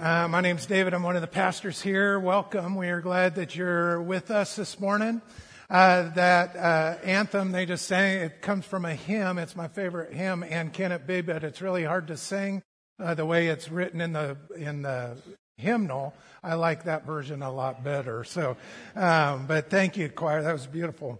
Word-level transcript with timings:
Uh, 0.00 0.28
my 0.28 0.40
name's 0.40 0.64
David. 0.64 0.94
I'm 0.94 1.02
one 1.02 1.16
of 1.16 1.22
the 1.22 1.26
pastors 1.26 1.82
here. 1.82 2.20
Welcome. 2.20 2.76
We 2.76 2.88
are 2.88 3.00
glad 3.00 3.34
that 3.34 3.56
you're 3.56 4.00
with 4.00 4.30
us 4.30 4.54
this 4.54 4.78
morning. 4.78 5.20
Uh, 5.68 6.10
that 6.10 6.54
uh, 6.54 6.98
anthem 7.02 7.50
they 7.50 7.66
just 7.66 7.84
sang, 7.84 8.20
it 8.20 8.40
comes 8.40 8.64
from 8.64 8.84
a 8.84 8.94
hymn. 8.94 9.38
It's 9.38 9.56
my 9.56 9.66
favorite 9.66 10.14
hymn, 10.14 10.44
and 10.44 10.72
can 10.72 10.92
it 10.92 11.04
be? 11.08 11.20
But 11.20 11.42
it's 11.42 11.60
really 11.60 11.82
hard 11.82 12.06
to 12.08 12.16
sing 12.16 12.62
uh, 13.00 13.14
the 13.14 13.26
way 13.26 13.48
it's 13.48 13.72
written 13.72 14.00
in 14.00 14.12
the 14.12 14.36
in 14.56 14.82
the 14.82 15.16
hymnal. 15.56 16.14
I 16.44 16.54
like 16.54 16.84
that 16.84 17.04
version 17.04 17.42
a 17.42 17.50
lot 17.50 17.82
better. 17.82 18.22
So, 18.22 18.56
um, 18.94 19.46
but 19.48 19.68
thank 19.68 19.96
you, 19.96 20.08
choir. 20.10 20.42
That 20.42 20.52
was 20.52 20.68
beautiful. 20.68 21.18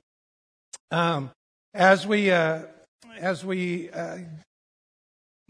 Um, 0.93 1.33
as 1.75 2.07
we 2.07 2.31
uh, 2.31 2.63
as 3.19 3.45
we 3.45 3.91
uh, 3.91 4.19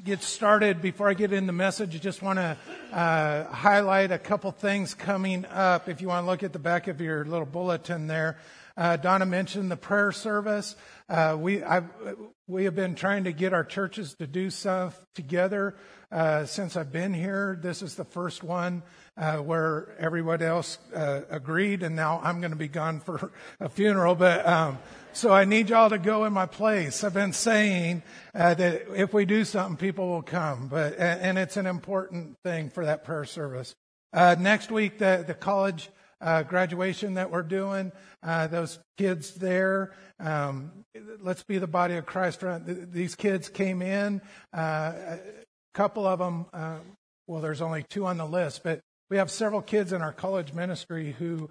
get 0.04 0.22
started, 0.22 0.80
before 0.80 1.08
I 1.08 1.14
get 1.14 1.32
in 1.32 1.46
the 1.46 1.52
message, 1.52 1.94
I 1.94 1.98
just 1.98 2.22
want 2.22 2.38
to 2.38 2.56
uh, 2.92 3.44
highlight 3.50 4.12
a 4.12 4.18
couple 4.18 4.52
things 4.52 4.94
coming 4.94 5.44
up. 5.46 5.88
If 5.88 6.00
you 6.00 6.08
want 6.08 6.24
to 6.24 6.30
look 6.30 6.44
at 6.44 6.52
the 6.52 6.60
back 6.60 6.86
of 6.86 7.00
your 7.00 7.24
little 7.24 7.46
bulletin 7.46 8.06
there, 8.06 8.38
uh, 8.76 8.96
Donna 8.96 9.26
mentioned 9.26 9.72
the 9.72 9.76
prayer 9.76 10.12
service. 10.12 10.76
Uh, 11.08 11.36
we 11.38 11.64
I've, 11.64 11.88
we 12.46 12.64
have 12.64 12.76
been 12.76 12.94
trying 12.94 13.24
to 13.24 13.32
get 13.32 13.52
our 13.52 13.64
churches 13.64 14.14
to 14.14 14.26
do 14.28 14.50
stuff 14.50 14.96
together 15.14 15.74
uh, 16.12 16.44
since 16.44 16.76
I've 16.76 16.92
been 16.92 17.12
here. 17.12 17.58
This 17.60 17.82
is 17.82 17.96
the 17.96 18.04
first 18.04 18.44
one 18.44 18.84
uh, 19.18 19.38
where 19.38 19.88
everyone 19.98 20.42
else 20.42 20.78
uh, 20.94 21.22
agreed, 21.28 21.82
and 21.82 21.96
now 21.96 22.20
I'm 22.22 22.40
going 22.40 22.52
to 22.52 22.56
be 22.56 22.68
gone 22.68 23.00
for 23.00 23.32
a 23.60 23.68
funeral. 23.68 24.14
But 24.14 24.46
um, 24.46 24.78
so 25.12 25.32
I 25.32 25.44
need 25.44 25.70
y'all 25.70 25.90
to 25.90 25.98
go 25.98 26.24
in 26.24 26.32
my 26.32 26.46
place. 26.46 27.02
I've 27.02 27.14
been 27.14 27.32
saying 27.32 28.02
uh, 28.34 28.54
that 28.54 28.82
if 28.94 29.12
we 29.12 29.24
do 29.24 29.44
something, 29.44 29.76
people 29.76 30.08
will 30.08 30.22
come, 30.22 30.68
but 30.68 30.96
and 30.98 31.36
it's 31.36 31.56
an 31.56 31.66
important 31.66 32.36
thing 32.44 32.70
for 32.70 32.84
that 32.84 33.04
prayer 33.04 33.24
service. 33.24 33.74
Uh, 34.12 34.36
next 34.38 34.70
week, 34.70 34.98
the 34.98 35.24
the 35.26 35.34
college 35.34 35.90
uh, 36.20 36.42
graduation 36.42 37.14
that 37.14 37.30
we're 37.30 37.42
doing, 37.42 37.92
uh, 38.22 38.46
those 38.46 38.78
kids 38.96 39.34
there. 39.34 39.92
Um, 40.20 40.84
let's 41.20 41.44
be 41.44 41.58
the 41.58 41.66
body 41.66 41.94
of 41.94 42.06
Christ. 42.06 42.42
These 42.92 43.14
kids 43.14 43.48
came 43.48 43.82
in. 43.82 44.20
Uh, 44.56 44.92
a 44.96 45.18
couple 45.74 46.06
of 46.06 46.18
them. 46.18 46.46
Uh, 46.52 46.78
well, 47.26 47.40
there's 47.42 47.60
only 47.60 47.84
two 47.88 48.06
on 48.06 48.16
the 48.16 48.26
list, 48.26 48.62
but 48.64 48.80
we 49.10 49.16
have 49.16 49.30
several 49.30 49.62
kids 49.62 49.92
in 49.92 50.02
our 50.02 50.12
college 50.12 50.52
ministry 50.52 51.14
who 51.18 51.50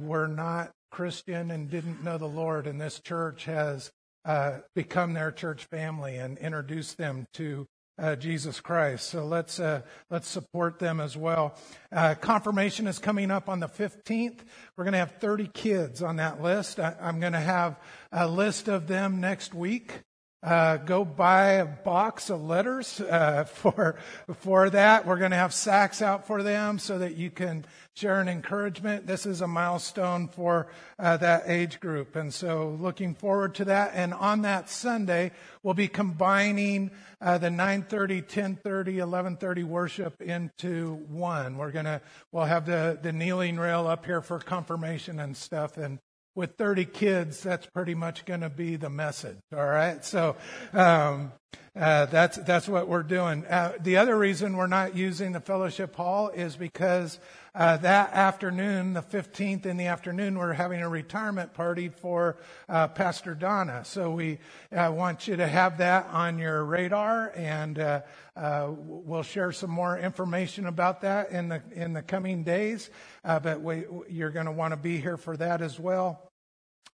were 0.00 0.26
not 0.26 0.72
Christian 0.90 1.50
and 1.50 1.70
didn't 1.70 2.02
know 2.02 2.18
the 2.18 2.26
Lord, 2.26 2.66
and 2.66 2.80
this 2.80 3.00
church 3.00 3.44
has 3.44 3.92
uh, 4.24 4.58
become 4.74 5.14
their 5.14 5.30
church 5.30 5.64
family 5.64 6.16
and 6.16 6.36
introduced 6.38 6.98
them 6.98 7.26
to 7.34 7.66
uh, 7.98 8.16
Jesus 8.16 8.60
Christ. 8.60 9.08
So 9.08 9.24
let's 9.24 9.60
uh, 9.60 9.82
let's 10.10 10.28
support 10.28 10.78
them 10.78 11.00
as 11.00 11.16
well. 11.16 11.54
Uh, 11.92 12.14
confirmation 12.14 12.86
is 12.86 12.98
coming 12.98 13.30
up 13.30 13.48
on 13.48 13.60
the 13.60 13.68
15th. 13.68 14.38
We're 14.76 14.84
going 14.84 14.92
to 14.92 14.98
have 14.98 15.16
30 15.20 15.48
kids 15.48 16.02
on 16.02 16.16
that 16.16 16.42
list. 16.42 16.80
I, 16.80 16.96
I'm 17.00 17.20
going 17.20 17.34
to 17.34 17.40
have 17.40 17.78
a 18.10 18.26
list 18.26 18.68
of 18.68 18.86
them 18.86 19.20
next 19.20 19.54
week. 19.54 20.00
Uh, 20.42 20.78
go 20.78 21.04
buy 21.04 21.52
a 21.52 21.66
box 21.66 22.30
of 22.30 22.42
letters 22.42 22.98
uh, 23.02 23.44
for 23.48 23.96
for 24.38 24.70
that. 24.70 25.06
We're 25.06 25.18
going 25.18 25.32
to 25.32 25.36
have 25.36 25.52
sacks 25.52 26.00
out 26.00 26.26
for 26.26 26.42
them 26.42 26.78
so 26.78 26.98
that 26.98 27.14
you 27.16 27.30
can 27.30 27.66
share 27.94 28.20
an 28.20 28.28
encouragement. 28.28 29.06
This 29.06 29.26
is 29.26 29.42
a 29.42 29.46
milestone 29.46 30.28
for 30.28 30.68
uh, 30.98 31.18
that 31.18 31.42
age 31.44 31.78
group, 31.78 32.16
and 32.16 32.32
so 32.32 32.74
looking 32.80 33.14
forward 33.14 33.54
to 33.56 33.66
that. 33.66 33.92
And 33.94 34.14
on 34.14 34.40
that 34.42 34.70
Sunday, 34.70 35.32
we'll 35.62 35.74
be 35.74 35.88
combining 35.88 36.90
uh, 37.20 37.36
the 37.36 37.50
9:30, 37.50 38.26
10:30, 38.26 38.94
11:30 38.94 39.64
worship 39.64 40.22
into 40.22 40.94
one. 41.08 41.58
We're 41.58 41.70
gonna 41.70 42.00
we'll 42.32 42.46
have 42.46 42.64
the 42.64 42.98
the 43.02 43.12
kneeling 43.12 43.58
rail 43.58 43.86
up 43.86 44.06
here 44.06 44.22
for 44.22 44.38
confirmation 44.38 45.20
and 45.20 45.36
stuff, 45.36 45.76
and 45.76 45.98
with 46.40 46.56
30 46.56 46.86
kids, 46.86 47.42
that's 47.42 47.66
pretty 47.66 47.94
much 47.94 48.24
going 48.24 48.40
to 48.40 48.48
be 48.48 48.76
the 48.76 48.88
message. 48.88 49.36
All 49.54 49.66
right. 49.66 50.02
So, 50.02 50.36
um, 50.72 51.32
uh, 51.76 52.06
that's, 52.06 52.36
that's 52.38 52.66
what 52.66 52.88
we're 52.88 53.02
doing. 53.02 53.46
Uh, 53.46 53.74
the 53.80 53.98
other 53.98 54.16
reason 54.16 54.56
we're 54.56 54.66
not 54.66 54.96
using 54.96 55.32
the 55.32 55.40
fellowship 55.40 55.94
hall 55.94 56.28
is 56.28 56.56
because 56.56 57.20
uh, 57.54 57.76
that 57.76 58.12
afternoon, 58.12 58.92
the 58.92 59.02
15th 59.02 59.66
in 59.66 59.76
the 59.76 59.86
afternoon, 59.86 60.38
we're 60.38 60.52
having 60.52 60.82
a 60.82 60.88
retirement 60.88 61.54
party 61.54 61.88
for 61.88 62.38
uh, 62.68 62.88
Pastor 62.88 63.34
Donna. 63.34 63.84
So 63.84 64.10
we 64.10 64.38
uh, 64.74 64.92
want 64.94 65.28
you 65.28 65.36
to 65.36 65.46
have 65.46 65.78
that 65.78 66.06
on 66.06 66.38
your 66.38 66.64
radar, 66.64 67.32
and 67.36 67.78
uh, 67.78 68.00
uh, 68.36 68.68
we'll 68.76 69.22
share 69.22 69.52
some 69.52 69.70
more 69.70 69.98
information 69.98 70.66
about 70.66 71.02
that 71.02 71.30
in 71.30 71.48
the 71.48 71.62
in 71.72 71.92
the 71.92 72.02
coming 72.02 72.44
days. 72.44 72.90
But 73.24 73.60
we, 73.60 73.84
you're 74.08 74.30
going 74.30 74.46
to 74.46 74.52
want 74.52 74.72
to 74.72 74.76
be 74.76 75.00
here 75.00 75.16
for 75.16 75.36
that 75.36 75.60
as 75.60 75.78
well. 75.78 76.29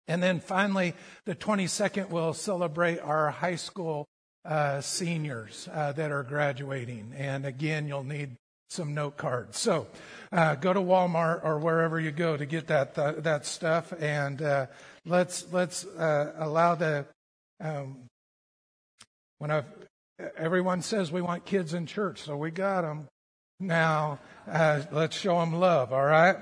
And 0.09 0.23
then 0.23 0.41
finally, 0.41 0.95
the 1.25 1.35
22nd, 1.35 2.11
we'll 2.11 2.35
celebrate 2.35 3.01
our 3.01 3.31
high 3.31 3.57
school 3.57 4.07
uh, 4.45 4.81
seniors 4.81 5.69
uh, 5.73 5.93
that 5.93 6.13
are 6.13 6.23
graduating. 6.23 7.13
And 7.17 7.45
again, 7.45 7.89
you'll 7.89 8.05
need 8.05 8.37
some 8.69 8.95
note 8.95 9.17
cards. 9.17 9.59
So 9.59 9.87
uh, 10.33 10.55
go 10.57 10.73
to 10.73 10.81
Walmart 10.81 11.45
or 11.45 11.59
wherever 11.59 12.01
you 12.01 12.11
go 12.11 12.37
to 12.37 12.47
get 12.47 12.67
that 12.69 12.95
th- 12.95 13.17
that 13.19 13.47
stuff, 13.47 13.93
and 13.99 14.43
uh, 14.43 14.67
let's 15.05 15.47
let's 15.53 15.85
uh, 15.85 16.33
allow 16.39 16.75
the 16.75 17.07
um, 17.61 18.05
when 19.39 19.51
I 19.51 19.63
everyone 20.37 20.83
says 20.83 21.13
we 21.13 21.23
want 21.23 21.45
kids 21.45 21.75
in 21.75 21.87
church, 21.87 22.23
so 22.23 22.37
we 22.37 22.51
got 22.51 22.83
them. 22.83 23.07
Now 23.61 24.19
uh, 24.51 24.83
let's 24.91 25.17
show 25.17 25.39
them 25.41 25.55
love. 25.55 25.93
All 25.93 26.05
right. 26.05 26.37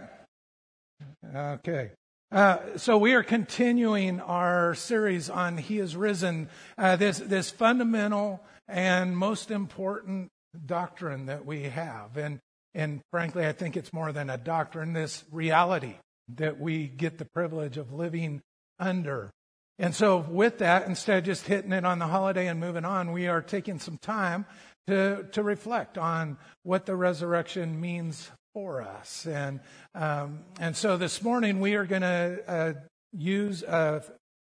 Okay. 1.34 1.90
Uh, 2.32 2.58
so 2.76 2.98
we 2.98 3.14
are 3.14 3.22
continuing 3.22 4.20
our 4.20 4.74
series 4.74 5.30
on 5.30 5.56
He 5.56 5.78
is 5.78 5.96
risen. 5.96 6.48
Uh, 6.76 6.96
this 6.96 7.18
this 7.18 7.50
fundamental 7.50 8.42
and 8.66 9.16
most 9.16 9.50
important 9.50 10.30
doctrine 10.66 11.26
that 11.26 11.44
we 11.44 11.64
have. 11.64 12.16
And, 12.16 12.40
and 12.74 13.00
frankly, 13.10 13.46
I 13.46 13.52
think 13.52 13.76
it's 13.76 13.92
more 13.92 14.12
than 14.12 14.30
a 14.30 14.38
doctrine, 14.38 14.92
this 14.92 15.24
reality 15.30 15.94
that 16.36 16.58
we 16.58 16.86
get 16.86 17.18
the 17.18 17.24
privilege 17.24 17.76
of 17.76 17.92
living 17.92 18.40
under. 18.78 19.30
And 19.78 19.94
so, 19.94 20.18
with 20.18 20.58
that, 20.58 20.86
instead 20.86 21.18
of 21.18 21.24
just 21.24 21.46
hitting 21.46 21.72
it 21.72 21.84
on 21.84 21.98
the 21.98 22.06
holiday 22.06 22.46
and 22.46 22.60
moving 22.60 22.84
on, 22.84 23.12
we 23.12 23.26
are 23.26 23.42
taking 23.42 23.80
some 23.80 23.98
time 23.98 24.46
to, 24.86 25.24
to 25.32 25.42
reflect 25.42 25.98
on 25.98 26.38
what 26.62 26.86
the 26.86 26.94
resurrection 26.94 27.80
means 27.80 28.30
for 28.54 28.82
us. 28.82 29.26
And, 29.26 29.58
um, 29.96 30.38
and 30.60 30.76
so 30.76 30.96
this 30.96 31.22
morning 31.22 31.60
we 31.60 31.74
are 31.74 31.84
going 31.84 32.02
to 32.02 32.40
uh, 32.46 32.72
use 33.12 33.64
a, 33.64 34.04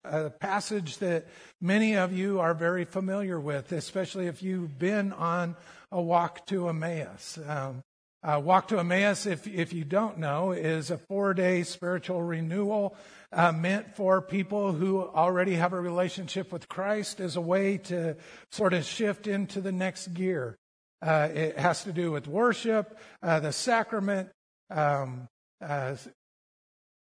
a 0.05 0.31
passage 0.31 0.99
that 0.99 1.27
many 1.61 1.97
of 1.97 2.13
you 2.13 2.39
are 2.39 2.55
very 2.55 2.85
familiar 2.85 3.41
with, 3.41 3.73
especially 3.73 4.29
if 4.29 4.41
you've 4.41 4.79
been 4.79 5.13
on 5.13 5.57
a 5.91 6.01
walk 6.01 6.47
to 6.47 6.69
Emmaus. 6.69 7.41
Um, 7.45 7.83
uh, 8.23 8.41
walk 8.43 8.69
to 8.69 8.79
Emmaus, 8.79 9.27
if, 9.27 9.49
if 9.49 9.73
you 9.73 9.85
don't 9.85 10.19
know, 10.19 10.53
is 10.53 10.93
a 10.93 10.99
four 10.99 11.35
day 11.35 11.65
spiritual 11.65 12.23
renewal 12.23 12.97
uh, 13.33 13.51
meant 13.51 13.97
for 13.97 14.23
people 14.23 14.73
who 14.73 15.03
already 15.03 15.55
have 15.55 15.73
a 15.73 15.81
relationship 15.81 16.53
with 16.53 16.69
Christ 16.69 17.19
as 17.19 17.35
a 17.35 17.41
way 17.41 17.79
to 17.79 18.17
sort 18.53 18.75
of 18.75 18.85
shift 18.85 19.27
into 19.27 19.61
the 19.61 19.73
next 19.73 20.15
gear. 20.15 20.57
Uh, 21.01 21.29
it 21.33 21.59
has 21.59 21.85
to 21.85 21.93
do 21.93 22.11
with 22.11 22.27
worship, 22.27 22.99
uh, 23.23 23.41
the 23.41 23.53
sacrament, 23.53 24.31
um, 24.71 25.29
uh, 25.61 25.95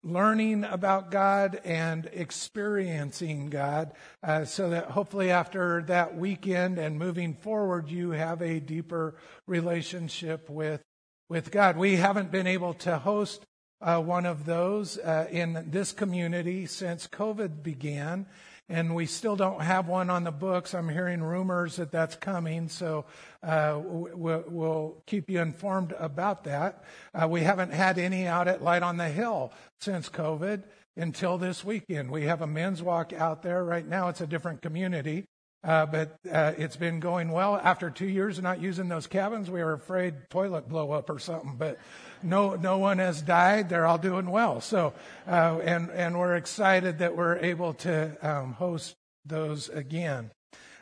learning 0.04 0.64
about 0.64 1.12
God 1.12 1.60
and 1.66 2.10
experiencing 2.14 3.50
God 3.50 3.94
uh, 4.24 4.46
so 4.46 4.70
that 4.70 4.86
hopefully 4.86 5.32
after 5.32 5.82
that 5.84 6.16
weekend 6.18 6.78
and 6.78 6.98
moving 6.98 7.34
forward, 7.34 7.90
you 7.90 8.12
have 8.12 8.42
a 8.42 8.60
deeper 8.60 9.16
relationship 9.48 10.50
with, 10.50 10.82
with 11.30 11.52
God. 11.52 11.78
We 11.78 11.96
haven't 11.96 12.32
been 12.32 12.48
able 12.48 12.74
to 12.76 12.98
host 12.98 13.46
uh, 13.82 14.02
one 14.02 14.26
of 14.26 14.46
those 14.46 14.98
uh, 14.98 15.28
in 15.30 15.66
this 15.70 15.92
community 15.92 16.66
since 16.66 17.08
COVID 17.08 17.62
began 17.62 18.28
and 18.70 18.94
we 18.94 19.06
still 19.06 19.36
don't 19.36 19.62
have 19.62 19.88
one 19.88 20.10
on 20.10 20.24
the 20.24 20.32
books. 20.32 20.74
I'm 20.74 20.90
hearing 20.90 21.22
rumors 21.22 21.78
that 21.78 21.92
that's 21.92 22.16
coming, 22.16 22.68
so 22.68 23.06
uh, 23.42 23.80
we'll, 23.82 24.44
we'll, 24.48 25.04
keep 25.06 25.30
you 25.30 25.40
informed 25.40 25.94
about 25.98 26.44
that. 26.44 26.84
Uh, 27.14 27.28
we 27.28 27.42
haven't 27.42 27.72
had 27.72 27.98
any 27.98 28.28
out 28.28 28.48
at 28.48 28.62
Light 28.62 28.84
on 28.84 28.98
the 28.98 29.08
Hill 29.08 29.54
since 29.80 30.10
COVID 30.10 30.64
until 30.98 31.38
this 31.38 31.64
weekend. 31.64 32.12
We 32.12 32.24
have 32.24 32.42
a 32.42 32.48
men's 32.48 32.84
walk 32.84 33.14
out 33.14 33.42
there 33.42 33.64
right 33.64 33.88
now. 33.88 34.10
It's 34.10 34.22
a 34.22 34.28
different 34.28 34.62
community. 34.62 35.26
Uh, 35.68 35.86
but 35.86 36.18
uh, 36.32 36.54
it's 36.58 36.78
been 36.78 37.02
going 37.02 37.30
well. 37.30 37.58
After 37.58 37.90
two 37.90 38.08
years 38.08 38.38
of 38.38 38.46
not 38.46 38.62
using 38.62 38.88
those 38.88 39.06
cabins, 39.06 39.52
we 39.52 39.62
were 39.62 39.74
afraid 39.74 40.16
toilet 40.30 40.70
blow 40.70 40.92
up 40.92 41.10
or 41.10 41.20
something. 41.20 41.58
But 41.58 41.78
no, 42.24 42.56
no 42.56 42.78
one 42.78 43.00
has 43.00 43.22
died. 43.22 43.68
They're 43.68 43.86
all 43.86 43.98
doing 43.98 44.30
well. 44.32 44.62
So, 44.62 44.94
uh, 45.28 45.60
and 45.62 45.90
and 45.90 46.18
we're 46.18 46.38
excited 46.38 47.00
that 47.00 47.18
we're 47.18 47.36
able 47.40 47.74
to 47.76 48.18
um, 48.22 48.54
host 48.54 48.96
those 49.26 49.68
again. 49.68 50.32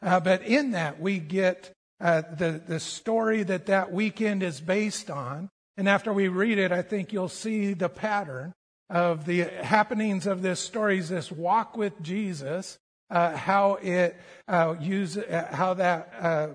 Uh, 0.04 0.20
but 0.20 0.44
in 0.44 0.72
that, 0.72 1.02
we 1.02 1.18
get 1.18 1.72
uh, 2.00 2.22
the, 2.38 2.62
the 2.68 2.80
story 2.80 3.42
that 3.42 3.66
that 3.66 3.92
weekend 3.92 4.44
is 4.44 4.62
based 4.62 5.10
on. 5.10 5.50
And 5.78 5.90
after 5.90 6.14
we 6.14 6.28
read 6.28 6.60
it, 6.60 6.72
I 6.72 6.84
think 6.84 7.12
you'll 7.12 7.28
see 7.28 7.74
the 7.74 7.90
pattern 7.90 8.54
of 8.90 9.26
the 9.26 9.46
happenings 9.46 10.28
of 10.28 10.44
this 10.44 10.60
story, 10.60 11.00
Is 11.00 11.10
this 11.10 11.32
walk 11.32 11.76
with 11.76 12.00
Jesus, 12.04 12.78
uh, 13.10 13.36
how 13.36 13.76
it 13.76 14.16
uh, 14.48 14.76
use, 14.80 15.18
uh, 15.18 15.50
how 15.52 15.74
that 15.76 16.14
uh, 16.20 16.48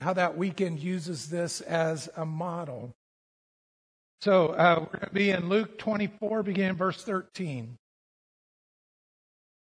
how 0.00 0.12
that 0.12 0.36
weekend 0.36 0.80
uses 0.80 1.30
this 1.30 1.60
as 1.60 2.08
a 2.16 2.26
model. 2.26 2.92
So 4.20 4.48
uh, 4.48 4.78
we're 4.80 4.98
going 4.98 5.08
to 5.08 5.14
be 5.14 5.30
in 5.30 5.48
Luke 5.48 5.78
24, 5.78 6.42
beginning 6.42 6.76
verse 6.76 7.02
13. 7.02 7.76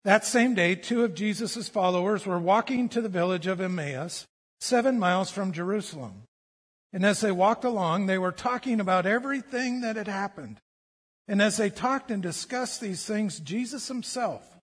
That 0.06 0.26
same 0.26 0.56
day, 0.56 0.76
two 0.76 1.04
of 1.04 1.16
Jesus' 1.16 1.68
followers 1.68 2.26
were 2.26 2.40
walking 2.40 2.88
to 2.90 3.02
the 3.02 3.10
village 3.10 3.48
of 3.48 3.60
Emmaus, 3.60 4.26
seven 4.62 5.00
miles 5.00 5.30
from 5.30 5.52
Jerusalem. 5.52 6.24
And 6.94 7.06
as 7.06 7.20
they 7.20 7.32
walked 7.32 7.66
along, 7.66 8.06
they 8.06 8.18
were 8.18 8.32
talking 8.32 8.80
about 8.80 9.06
everything 9.06 9.82
that 9.82 9.98
had 9.98 10.08
happened. 10.08 10.60
And 11.28 11.42
as 11.42 11.58
they 11.58 11.70
talked 11.70 12.10
and 12.10 12.24
discussed 12.24 12.80
these 12.80 13.06
things, 13.06 13.42
Jesus 13.42 13.90
himself 13.90 14.57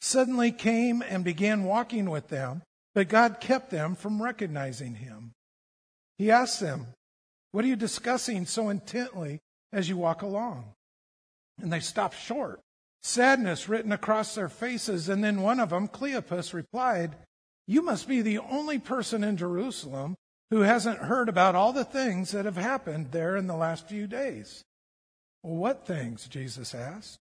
suddenly 0.00 0.52
came 0.52 1.02
and 1.02 1.24
began 1.24 1.64
walking 1.64 2.10
with 2.10 2.28
them, 2.28 2.62
but 2.94 3.08
God 3.08 3.40
kept 3.40 3.70
them 3.70 3.94
from 3.94 4.22
recognizing 4.22 4.96
him. 4.96 5.32
He 6.18 6.30
asked 6.30 6.60
them, 6.60 6.88
What 7.52 7.64
are 7.64 7.68
you 7.68 7.76
discussing 7.76 8.46
so 8.46 8.68
intently 8.68 9.40
as 9.72 9.88
you 9.88 9.96
walk 9.96 10.22
along? 10.22 10.72
And 11.60 11.72
they 11.72 11.80
stopped 11.80 12.16
short, 12.16 12.60
sadness 13.02 13.68
written 13.68 13.92
across 13.92 14.34
their 14.34 14.48
faces. 14.48 15.08
And 15.08 15.22
then 15.22 15.42
one 15.42 15.60
of 15.60 15.70
them, 15.70 15.88
Cleopas, 15.88 16.52
replied, 16.52 17.16
You 17.66 17.82
must 17.82 18.08
be 18.08 18.22
the 18.22 18.38
only 18.38 18.78
person 18.78 19.24
in 19.24 19.36
Jerusalem 19.36 20.16
who 20.50 20.60
hasn't 20.60 20.98
heard 20.98 21.28
about 21.28 21.54
all 21.54 21.72
the 21.72 21.84
things 21.84 22.30
that 22.32 22.46
have 22.46 22.56
happened 22.56 23.12
there 23.12 23.36
in 23.36 23.46
the 23.46 23.56
last 23.56 23.86
few 23.86 24.06
days. 24.06 24.64
What 25.42 25.86
things? 25.86 26.26
Jesus 26.26 26.74
asked. 26.74 27.18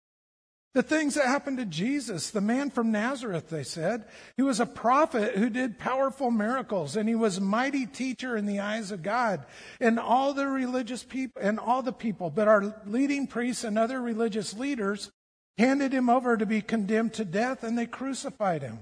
The 0.72 0.82
things 0.84 1.14
that 1.14 1.26
happened 1.26 1.58
to 1.58 1.66
Jesus, 1.66 2.30
the 2.30 2.40
man 2.40 2.70
from 2.70 2.92
Nazareth, 2.92 3.48
they 3.48 3.64
said. 3.64 4.04
He 4.36 4.42
was 4.42 4.60
a 4.60 4.66
prophet 4.66 5.36
who 5.36 5.50
did 5.50 5.80
powerful 5.80 6.30
miracles, 6.30 6.96
and 6.96 7.08
he 7.08 7.16
was 7.16 7.38
a 7.38 7.42
mighty 7.42 7.86
teacher 7.86 8.36
in 8.36 8.46
the 8.46 8.60
eyes 8.60 8.92
of 8.92 9.02
God 9.02 9.44
and 9.80 9.98
all 9.98 10.32
the 10.32 10.46
religious 10.46 11.02
people 11.02 11.42
and 11.42 11.58
all 11.58 11.82
the 11.82 11.92
people. 11.92 12.30
But 12.30 12.46
our 12.46 12.80
leading 12.86 13.26
priests 13.26 13.64
and 13.64 13.76
other 13.76 14.00
religious 14.00 14.54
leaders 14.54 15.10
handed 15.58 15.92
him 15.92 16.08
over 16.08 16.36
to 16.36 16.46
be 16.46 16.60
condemned 16.60 17.14
to 17.14 17.24
death, 17.24 17.64
and 17.64 17.76
they 17.76 17.86
crucified 17.86 18.62
him. 18.62 18.78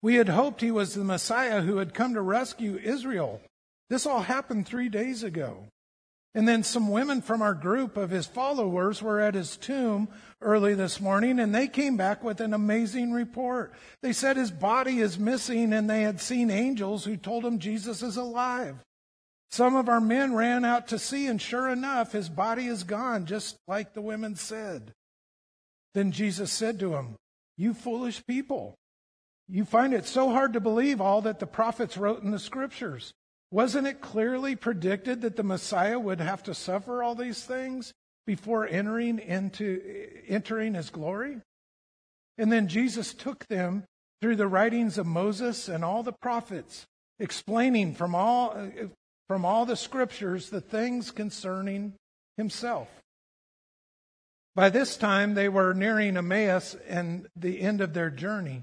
We 0.00 0.14
had 0.14 0.28
hoped 0.28 0.60
he 0.60 0.70
was 0.70 0.94
the 0.94 1.04
Messiah 1.04 1.62
who 1.62 1.78
had 1.78 1.92
come 1.92 2.14
to 2.14 2.22
rescue 2.22 2.78
Israel. 2.82 3.40
This 3.90 4.06
all 4.06 4.22
happened 4.22 4.66
three 4.66 4.88
days 4.88 5.24
ago. 5.24 5.66
And 6.34 6.48
then 6.48 6.62
some 6.62 6.90
women 6.90 7.20
from 7.20 7.42
our 7.42 7.52
group 7.52 7.96
of 7.96 8.10
his 8.10 8.26
followers 8.26 9.02
were 9.02 9.20
at 9.20 9.34
his 9.34 9.56
tomb 9.56 10.08
early 10.40 10.74
this 10.74 11.00
morning 11.00 11.38
and 11.38 11.54
they 11.54 11.68
came 11.68 11.96
back 11.98 12.24
with 12.24 12.40
an 12.40 12.54
amazing 12.54 13.12
report. 13.12 13.74
They 14.00 14.14
said 14.14 14.36
his 14.36 14.50
body 14.50 15.00
is 15.00 15.18
missing 15.18 15.74
and 15.74 15.88
they 15.90 16.02
had 16.02 16.20
seen 16.20 16.50
angels 16.50 17.04
who 17.04 17.18
told 17.18 17.44
them 17.44 17.58
Jesus 17.58 18.02
is 18.02 18.16
alive. 18.16 18.76
Some 19.50 19.76
of 19.76 19.90
our 19.90 20.00
men 20.00 20.34
ran 20.34 20.64
out 20.64 20.88
to 20.88 20.98
see 20.98 21.26
and 21.26 21.40
sure 21.40 21.68
enough, 21.68 22.12
his 22.12 22.30
body 22.30 22.66
is 22.66 22.84
gone, 22.84 23.26
just 23.26 23.56
like 23.68 23.92
the 23.92 24.00
women 24.00 24.34
said. 24.34 24.92
Then 25.92 26.12
Jesus 26.12 26.50
said 26.50 26.78
to 26.80 26.94
him, 26.94 27.16
You 27.58 27.74
foolish 27.74 28.24
people, 28.26 28.74
you 29.48 29.66
find 29.66 29.92
it 29.92 30.06
so 30.06 30.30
hard 30.30 30.54
to 30.54 30.60
believe 30.60 31.02
all 31.02 31.20
that 31.22 31.38
the 31.38 31.46
prophets 31.46 31.98
wrote 31.98 32.22
in 32.22 32.30
the 32.30 32.38
scriptures. 32.38 33.12
Wasn't 33.52 33.86
it 33.86 34.00
clearly 34.00 34.56
predicted 34.56 35.20
that 35.20 35.36
the 35.36 35.42
Messiah 35.42 35.98
would 35.98 36.20
have 36.20 36.42
to 36.44 36.54
suffer 36.54 37.02
all 37.02 37.14
these 37.14 37.44
things 37.44 37.92
before 38.26 38.66
entering 38.66 39.18
into 39.18 40.08
entering 40.26 40.72
his 40.72 40.88
glory? 40.88 41.42
And 42.38 42.50
then 42.50 42.66
Jesus 42.66 43.12
took 43.12 43.46
them 43.46 43.84
through 44.22 44.36
the 44.36 44.48
writings 44.48 44.96
of 44.96 45.06
Moses 45.06 45.68
and 45.68 45.84
all 45.84 46.02
the 46.02 46.14
prophets, 46.14 46.86
explaining 47.20 47.94
from 47.94 48.14
all 48.14 48.56
from 49.28 49.44
all 49.44 49.66
the 49.66 49.76
scriptures 49.76 50.48
the 50.48 50.62
things 50.62 51.10
concerning 51.10 51.92
himself. 52.38 52.88
By 54.54 54.70
this 54.70 54.96
time 54.96 55.34
they 55.34 55.50
were 55.50 55.74
nearing 55.74 56.16
Emmaus 56.16 56.74
and 56.88 57.26
the 57.36 57.60
end 57.60 57.82
of 57.82 57.92
their 57.92 58.08
journey. 58.08 58.62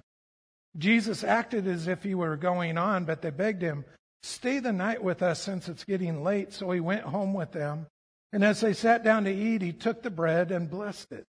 Jesus 0.76 1.24
acted 1.24 1.68
as 1.68 1.88
if 1.88 2.02
he 2.02 2.16
were 2.16 2.38
going 2.38 2.76
on, 2.76 3.06
but 3.06 3.22
they 3.22 3.30
begged 3.30 3.62
him, 3.62 3.86
Stay 4.22 4.60
the 4.60 4.74
night 4.74 5.04
with 5.04 5.22
us 5.22 5.42
since 5.42 5.70
it's 5.70 5.84
getting 5.84 6.24
late. 6.24 6.54
So 6.54 6.72
he 6.72 6.80
went 6.80 7.04
home 7.04 7.34
with 7.34 7.52
them. 7.52 7.88
And 8.32 8.44
as 8.44 8.62
they 8.62 8.74
sat 8.74 9.04
down 9.04 9.24
to 9.24 9.32
eat, 9.32 9.62
he 9.62 9.74
took 9.74 10.04
the 10.04 10.10
bread 10.10 10.52
and 10.52 10.70
blessed 10.70 11.12
it. 11.12 11.26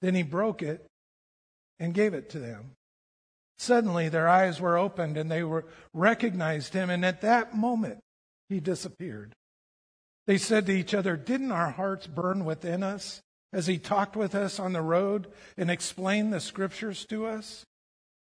Then 0.00 0.14
he 0.14 0.22
broke 0.22 0.62
it 0.62 0.86
and 1.78 1.94
gave 1.94 2.14
it 2.14 2.30
to 2.30 2.38
them. 2.38 2.72
Suddenly 3.58 4.08
their 4.08 4.28
eyes 4.28 4.60
were 4.60 4.78
opened 4.78 5.16
and 5.16 5.30
they 5.30 5.42
were, 5.42 5.66
recognized 5.92 6.74
him. 6.74 6.90
And 6.90 7.04
at 7.04 7.20
that 7.20 7.54
moment, 7.54 8.00
he 8.48 8.60
disappeared. 8.60 9.34
They 10.26 10.38
said 10.38 10.66
to 10.66 10.72
each 10.72 10.94
other, 10.94 11.16
Didn't 11.16 11.52
our 11.52 11.70
hearts 11.70 12.06
burn 12.06 12.44
within 12.44 12.82
us 12.82 13.20
as 13.52 13.66
he 13.66 13.78
talked 13.78 14.16
with 14.16 14.34
us 14.34 14.58
on 14.58 14.72
the 14.72 14.82
road 14.82 15.26
and 15.56 15.70
explained 15.70 16.32
the 16.32 16.40
scriptures 16.40 17.04
to 17.06 17.26
us? 17.26 17.64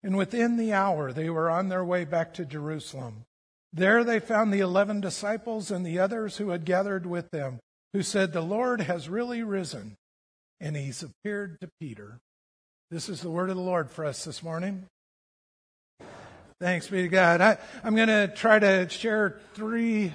And 0.04 0.18
within 0.18 0.58
the 0.58 0.74
hour, 0.74 1.14
they 1.14 1.30
were 1.30 1.50
on 1.50 1.70
their 1.70 1.86
way 1.86 2.06
back 2.06 2.34
to 2.36 2.46
Jerusalem. 2.46 3.26
There 3.74 4.04
they 4.04 4.20
found 4.20 4.54
the 4.54 4.60
eleven 4.60 5.00
disciples 5.00 5.72
and 5.72 5.86
the 5.86 6.00
others 6.00 6.38
who 6.38 6.50
had 6.50 6.66
gathered 6.66 7.06
with 7.06 7.32
them, 7.32 7.60
who 7.94 8.04
said, 8.04 8.34
The 8.34 8.42
Lord 8.42 8.82
has 8.82 9.08
really 9.08 9.44
risen, 9.44 9.96
and 10.60 10.76
he's 10.76 11.04
appeared 11.04 11.60
to 11.62 11.70
Peter. 11.80 12.18
This 12.90 13.08
is 13.08 13.22
the 13.22 13.30
word 13.30 13.50
of 13.50 13.56
the 13.56 13.62
Lord 13.62 13.90
for 13.90 14.06
us 14.06 14.26
this 14.26 14.44
morning. 14.44 14.86
Thanks 16.60 16.90
be 16.90 17.04
to 17.04 17.08
God. 17.08 17.42
I, 17.42 17.58
am 17.84 17.96
going 17.96 18.10
to 18.10 18.28
try 18.28 18.60
to 18.60 18.88
share 18.90 19.40
three 19.54 20.14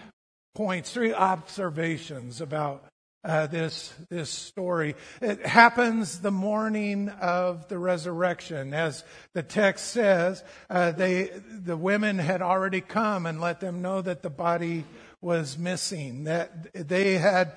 points, 0.54 0.92
three 0.92 1.12
observations 1.12 2.40
about 2.40 2.84
uh, 3.26 3.46
this 3.48 3.92
this 4.08 4.30
story. 4.30 4.94
It 5.20 5.44
happens 5.44 6.20
the 6.20 6.30
morning 6.30 7.08
of 7.08 7.66
the 7.68 7.78
resurrection, 7.78 8.72
as 8.72 9.04
the 9.32 9.42
text 9.42 9.88
says. 9.88 10.44
Uh, 10.70 10.92
they 10.92 11.30
the 11.50 11.76
women 11.76 12.18
had 12.18 12.40
already 12.40 12.80
come 12.80 13.26
and 13.26 13.40
let 13.40 13.60
them 13.60 13.82
know 13.82 14.00
that 14.00 14.22
the 14.22 14.30
body 14.30 14.84
was 15.26 15.58
missing. 15.58 16.24
That 16.24 16.72
they 16.88 17.18
had, 17.18 17.56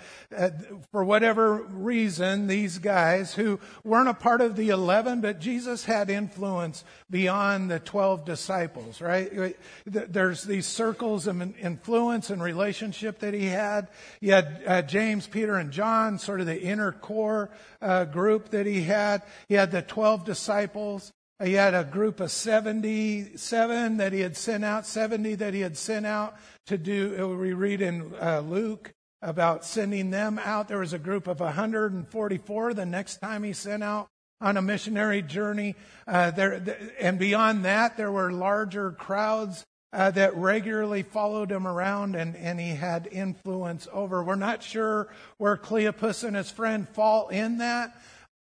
for 0.92 1.04
whatever 1.04 1.54
reason, 1.54 2.48
these 2.48 2.80
guys 2.80 3.36
who 3.36 3.60
weren't 3.84 4.10
a 4.10 4.14
part 4.16 4.42
of 4.42 4.56
the 4.56 4.70
11, 4.70 5.22
but 5.22 5.40
Jesus 5.40 5.86
had 5.86 6.10
influence 6.10 6.84
beyond 7.12 7.70
the 7.70 7.80
12 7.80 8.26
disciples, 8.26 9.00
right? 9.00 9.56
There's 9.86 10.44
these 10.44 10.66
circles 10.66 11.28
of 11.28 11.40
influence 11.60 12.32
and 12.32 12.42
relationship 12.42 13.20
that 13.20 13.36
he 13.36 13.46
had. 13.46 13.88
He 14.20 14.30
had 14.30 14.64
uh, 14.66 14.82
James, 14.82 15.28
Peter, 15.28 15.56
and 15.56 15.72
John, 15.72 16.18
sort 16.18 16.42
of 16.42 16.48
the 16.48 16.60
inner 16.60 16.92
core 16.92 17.52
uh, 17.84 18.06
group 18.06 18.50
that 18.50 18.66
he 18.66 18.82
had. 18.82 19.22
He 19.48 19.54
had 19.54 19.70
the 19.70 19.84
12 19.84 20.26
disciples. 20.26 21.14
He 21.42 21.54
had 21.54 21.74
a 21.74 21.86
group 21.86 22.20
of 22.20 22.32
77 22.32 23.98
that 23.98 24.12
he 24.12 24.20
had 24.20 24.36
sent 24.36 24.66
out, 24.66 24.86
70 24.86 25.36
that 25.36 25.54
he 25.54 25.62
had 25.62 25.78
sent 25.78 26.06
out 26.06 26.36
to 26.66 26.78
do, 26.78 27.38
we 27.38 27.54
read 27.54 27.82
in 27.82 28.14
uh, 28.22 28.42
Luke 28.42 28.94
about 29.22 29.64
sending 29.64 30.12
them 30.12 30.38
out. 30.40 30.68
There 30.68 30.80
was 30.80 30.94
a 30.94 31.00
group 31.00 31.28
of 31.28 31.40
144 31.40 32.74
the 32.74 32.86
next 32.86 33.18
time 33.18 33.44
he 33.44 33.54
sent 33.54 33.84
out 33.84 34.08
on 34.42 34.58
a 34.58 34.62
missionary 34.62 35.22
journey. 35.22 35.76
Uh, 36.08 36.32
there, 36.32 36.94
and 37.00 37.18
beyond 37.18 37.66
that, 37.66 37.98
there 37.98 38.12
were 38.12 38.32
larger 38.32 38.92
crowds 38.92 39.66
uh, 39.92 40.12
that 40.12 40.36
regularly 40.36 41.04
followed 41.04 41.52
him 41.52 41.66
around 41.66 42.16
and, 42.16 42.36
and 42.36 42.60
he 42.60 42.70
had 42.70 43.08
influence 43.12 43.88
over. 43.92 44.24
We're 44.24 44.36
not 44.36 44.62
sure 44.62 45.10
where 45.38 45.58
Cleopas 45.58 46.24
and 46.24 46.36
his 46.36 46.52
friend 46.52 46.88
fall 46.88 47.30
in 47.30 47.58
that. 47.58 47.96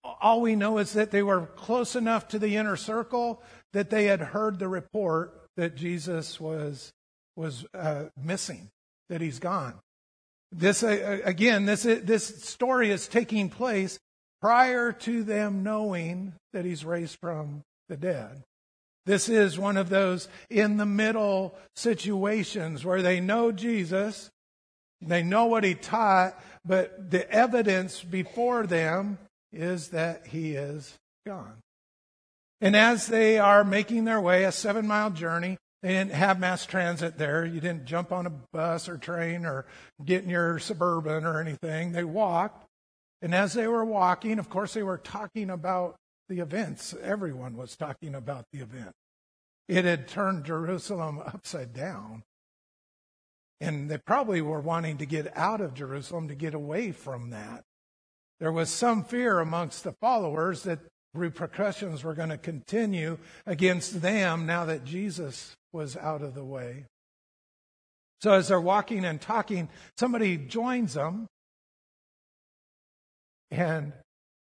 All 0.04 0.42
we 0.42 0.56
know 0.56 0.78
is 0.78 0.94
that 0.94 1.12
they 1.12 1.24
were 1.24 1.48
close 1.56 1.96
enough 1.96 2.28
to 2.30 2.40
the 2.40 2.56
inner 2.58 2.76
circle 2.76 3.42
that 3.72 3.90
they 3.90 4.06
had 4.06 4.20
heard 4.20 4.60
the 4.60 4.68
report 4.68 5.42
that 5.58 5.76
Jesus 5.76 6.40
was 6.40 6.92
was 7.36 7.66
uh, 7.74 8.06
missing, 8.22 8.70
that 9.10 9.22
he's 9.22 9.40
gone. 9.40 9.74
This 10.52 10.84
uh, 10.84 11.20
again, 11.24 11.66
this 11.66 11.84
this 11.84 12.44
story 12.44 12.92
is 12.92 13.08
taking 13.08 13.50
place 13.50 13.98
prior 14.42 14.92
to 14.92 15.24
them 15.24 15.64
knowing 15.64 16.34
that 16.52 16.66
he's 16.66 16.86
raised 16.86 17.18
from 17.20 17.64
the 17.90 17.98
dead. 17.98 18.44
This 19.06 19.28
is 19.28 19.60
one 19.60 19.78
of 19.78 19.90
those 19.90 20.30
in 20.50 20.78
the 20.78 20.86
middle 20.86 21.56
situations 21.76 22.86
where 22.86 23.02
they 23.02 23.20
know 23.20 23.52
Jesus, 23.52 24.30
they 25.02 25.24
know 25.24 25.46
what 25.46 25.64
he 25.64 25.76
taught, 25.76 26.42
but 26.66 27.12
the 27.12 27.30
evidence 27.30 28.02
before 28.02 28.66
them 28.66 29.18
is 29.54 29.90
that 29.90 30.28
he 30.28 30.56
is 30.56 30.98
gone. 31.26 31.60
And 32.60 32.76
as 32.76 33.08
they 33.08 33.38
are 33.38 33.64
making 33.64 34.06
their 34.06 34.20
way, 34.20 34.44
a 34.44 34.52
seven 34.52 34.88
mile 34.88 35.12
journey, 35.12 35.58
They 35.84 35.90
didn't 35.90 36.14
have 36.14 36.40
mass 36.40 36.66
transit 36.66 37.18
there. 37.18 37.46
You 37.46 37.60
didn't 37.60 37.84
jump 37.84 38.14
on 38.14 38.26
a 38.26 38.32
bus 38.54 38.88
or 38.88 38.98
train 38.98 39.46
or 39.46 39.66
get 40.04 40.24
in 40.24 40.30
your 40.30 40.58
suburban 40.58 41.26
or 41.26 41.42
anything. 41.42 41.92
They 41.92 42.06
walked. 42.06 42.66
And 43.22 43.36
as 43.36 43.52
they 43.52 43.68
were 43.68 43.84
walking, 43.84 44.40
of 44.40 44.50
course, 44.50 44.74
they 44.74 44.84
were 44.84 44.98
talking 44.98 45.50
about 45.50 45.98
the 46.30 46.40
events. 46.40 46.96
Everyone 47.02 47.58
was 47.58 47.76
talking 47.76 48.16
about 48.16 48.46
the 48.54 48.60
event. 48.62 48.92
It 49.68 49.84
had 49.84 50.08
turned 50.08 50.46
Jerusalem 50.46 51.20
upside 51.20 51.74
down. 51.74 52.24
And 53.60 53.92
they 53.92 53.98
probably 53.98 54.42
were 54.42 54.62
wanting 54.62 54.98
to 55.00 55.06
get 55.06 55.36
out 55.38 55.60
of 55.60 55.74
Jerusalem 55.74 56.30
to 56.30 56.36
get 56.36 56.54
away 56.54 56.94
from 56.94 57.32
that. 57.32 57.64
There 58.40 58.52
was 58.52 58.70
some 58.70 59.04
fear 59.04 59.40
amongst 59.40 59.84
the 59.84 59.94
followers 59.94 60.64
that 60.64 60.80
repercussions 61.14 62.04
were 62.04 62.14
going 62.14 62.30
to 62.30 62.38
continue 62.38 63.18
against 63.46 64.02
them 64.02 64.46
now 64.46 64.66
that 64.66 64.84
Jesus 64.84 65.54
was 65.72 65.96
out 65.96 66.22
of 66.22 66.34
the 66.34 66.44
way. 66.44 66.86
So 68.22 68.34
as 68.34 68.48
they're 68.48 68.60
walking 68.60 69.06
and 69.06 69.20
talking, 69.20 69.70
somebody 69.98 70.38
joins 70.38 70.94
them. 70.94 71.28
And 73.52 73.94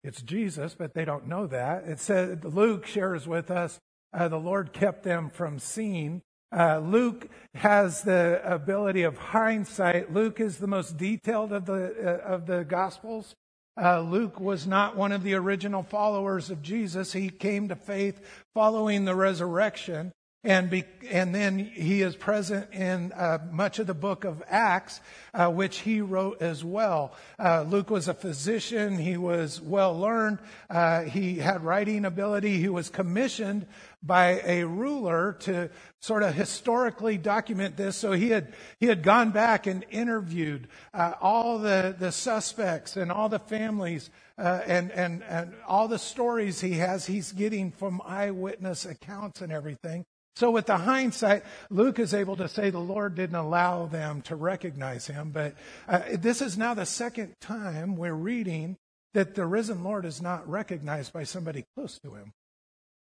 it's 0.04 0.22
Jesus, 0.22 0.74
but 0.78 0.94
they 0.94 1.04
don't 1.04 1.26
know 1.26 1.46
that. 1.48 1.84
It 1.84 1.98
says 1.98 2.38
Luke 2.44 2.86
shares 2.86 3.26
with 3.26 3.50
us 3.50 3.78
uh, 4.12 4.28
the 4.28 4.38
Lord 4.38 4.72
kept 4.72 5.02
them 5.04 5.30
from 5.30 5.58
seeing. 5.58 6.22
Uh, 6.54 6.78
Luke 6.80 7.28
has 7.54 8.02
the 8.02 8.42
ability 8.44 9.04
of 9.04 9.16
hindsight. 9.16 10.12
Luke 10.12 10.38
is 10.38 10.58
the 10.58 10.66
most 10.66 10.98
detailed 10.98 11.52
of 11.52 11.64
the 11.64 11.94
uh, 12.22 12.28
of 12.28 12.46
the 12.46 12.64
Gospels. 12.64 13.34
Uh, 13.80 14.00
Luke 14.00 14.38
was 14.38 14.66
not 14.66 14.96
one 14.96 15.12
of 15.12 15.22
the 15.22 15.34
original 15.34 15.82
followers 15.82 16.50
of 16.50 16.62
Jesus. 16.62 17.12
He 17.12 17.30
came 17.30 17.68
to 17.68 17.76
faith 17.76 18.20
following 18.54 19.04
the 19.04 19.14
resurrection. 19.14 20.12
And, 20.44 20.70
be, 20.70 20.82
and 21.08 21.32
then 21.32 21.60
he 21.60 22.02
is 22.02 22.16
present 22.16 22.72
in 22.72 23.12
uh, 23.12 23.38
much 23.52 23.78
of 23.78 23.86
the 23.86 23.94
book 23.94 24.24
of 24.24 24.42
Acts, 24.48 25.00
uh, 25.32 25.48
which 25.48 25.78
he 25.78 26.00
wrote 26.00 26.42
as 26.42 26.64
well. 26.64 27.14
Uh, 27.38 27.62
Luke 27.62 27.90
was 27.90 28.08
a 28.08 28.14
physician. 28.14 28.98
He 28.98 29.16
was 29.16 29.60
well 29.60 29.96
learned. 29.96 30.40
Uh, 30.68 31.02
he 31.02 31.36
had 31.36 31.62
writing 31.62 32.04
ability. 32.04 32.58
He 32.58 32.68
was 32.68 32.90
commissioned 32.90 33.66
by 34.02 34.40
a 34.44 34.64
ruler 34.64 35.34
to 35.42 35.70
sort 36.00 36.24
of 36.24 36.34
historically 36.34 37.18
document 37.18 37.76
this. 37.76 37.96
So 37.96 38.10
he 38.10 38.30
had, 38.30 38.52
he 38.80 38.86
had 38.86 39.04
gone 39.04 39.30
back 39.30 39.68
and 39.68 39.84
interviewed 39.90 40.66
uh, 40.92 41.12
all 41.20 41.60
the, 41.60 41.94
the 41.96 42.10
suspects 42.10 42.96
and 42.96 43.12
all 43.12 43.28
the 43.28 43.38
families 43.38 44.10
uh, 44.38 44.60
and, 44.66 44.90
and, 44.90 45.22
and 45.22 45.54
all 45.68 45.86
the 45.86 46.00
stories 46.00 46.60
he 46.60 46.72
has, 46.72 47.06
he's 47.06 47.30
getting 47.30 47.70
from 47.70 48.02
eyewitness 48.04 48.84
accounts 48.86 49.40
and 49.40 49.52
everything. 49.52 50.04
So, 50.36 50.50
with 50.50 50.66
the 50.66 50.78
hindsight, 50.78 51.44
Luke 51.68 51.98
is 51.98 52.14
able 52.14 52.36
to 52.36 52.48
say 52.48 52.70
the 52.70 52.78
Lord 52.78 53.14
didn't 53.14 53.36
allow 53.36 53.86
them 53.86 54.22
to 54.22 54.36
recognize 54.36 55.06
him. 55.06 55.30
But 55.30 55.54
uh, 55.86 56.00
this 56.14 56.40
is 56.40 56.56
now 56.56 56.72
the 56.72 56.86
second 56.86 57.34
time 57.40 57.96
we're 57.96 58.14
reading 58.14 58.76
that 59.12 59.34
the 59.34 59.44
risen 59.44 59.84
Lord 59.84 60.06
is 60.06 60.22
not 60.22 60.48
recognized 60.48 61.12
by 61.12 61.24
somebody 61.24 61.64
close 61.76 61.98
to 62.00 62.14
him. 62.14 62.32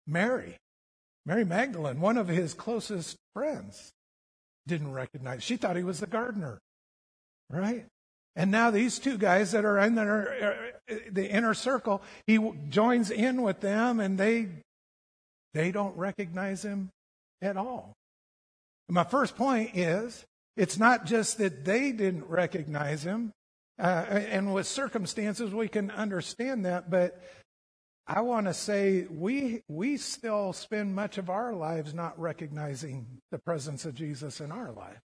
Mary, 0.07 0.57
Mary 1.27 1.45
Magdalene, 1.45 2.01
one 2.01 2.17
of 2.17 2.29
his 2.29 2.55
closest 2.55 3.17
friends, 3.35 3.93
didn't 4.67 4.93
recognize. 4.93 5.43
She 5.43 5.57
thought 5.57 5.77
he 5.77 5.83
was 5.83 6.01
the 6.01 6.07
gardener, 6.07 6.59
right? 7.51 7.85
And 8.37 8.51
now 8.51 8.71
these 8.71 8.99
two 8.99 9.19
guys 9.19 9.53
that 9.53 9.67
are 9.67 9.79
in 9.81 9.97
the, 9.97 10.03
uh, 10.91 10.95
the 11.11 11.29
inner 11.29 11.53
circle, 11.53 12.03
he 12.27 12.39
joins 12.71 13.11
in 13.11 13.43
with 13.43 13.61
them, 13.61 14.01
and 14.01 14.17
they 14.17 14.49
they 15.55 15.73
don't 15.73 15.97
recognize 15.97 16.65
him 16.65 16.91
at 17.43 17.57
all. 17.57 17.95
My 18.89 19.05
first 19.05 19.37
point 19.37 19.77
is 19.77 20.25
it's 20.57 20.79
not 20.79 21.07
just 21.07 21.39
that 21.39 21.65
they 21.65 21.93
didn't 21.93 22.25
recognize 22.27 23.05
him, 23.05 23.33
uh, 23.79 23.83
and 23.83 24.53
with 24.53 24.67
circumstances 24.67 25.53
we 25.53 25.69
can 25.69 25.91
understand 25.91 26.65
that, 26.65 26.91
but 26.91 27.23
I 28.07 28.23
want 28.23 28.47
to 28.47 28.55
say 28.55 29.07
we 29.11 29.63
we 29.69 29.99
still 29.99 30.55
spend 30.55 30.95
much 30.95 31.19
of 31.19 31.29
our 31.29 31.55
lives 31.55 31.93
not 31.93 32.19
recognizing 32.19 33.21
the 33.31 33.39
presence 33.39 33.85
of 33.85 33.95
Jesus 33.95 34.41
in 34.41 34.51
our 34.51 34.73
life. 34.73 34.99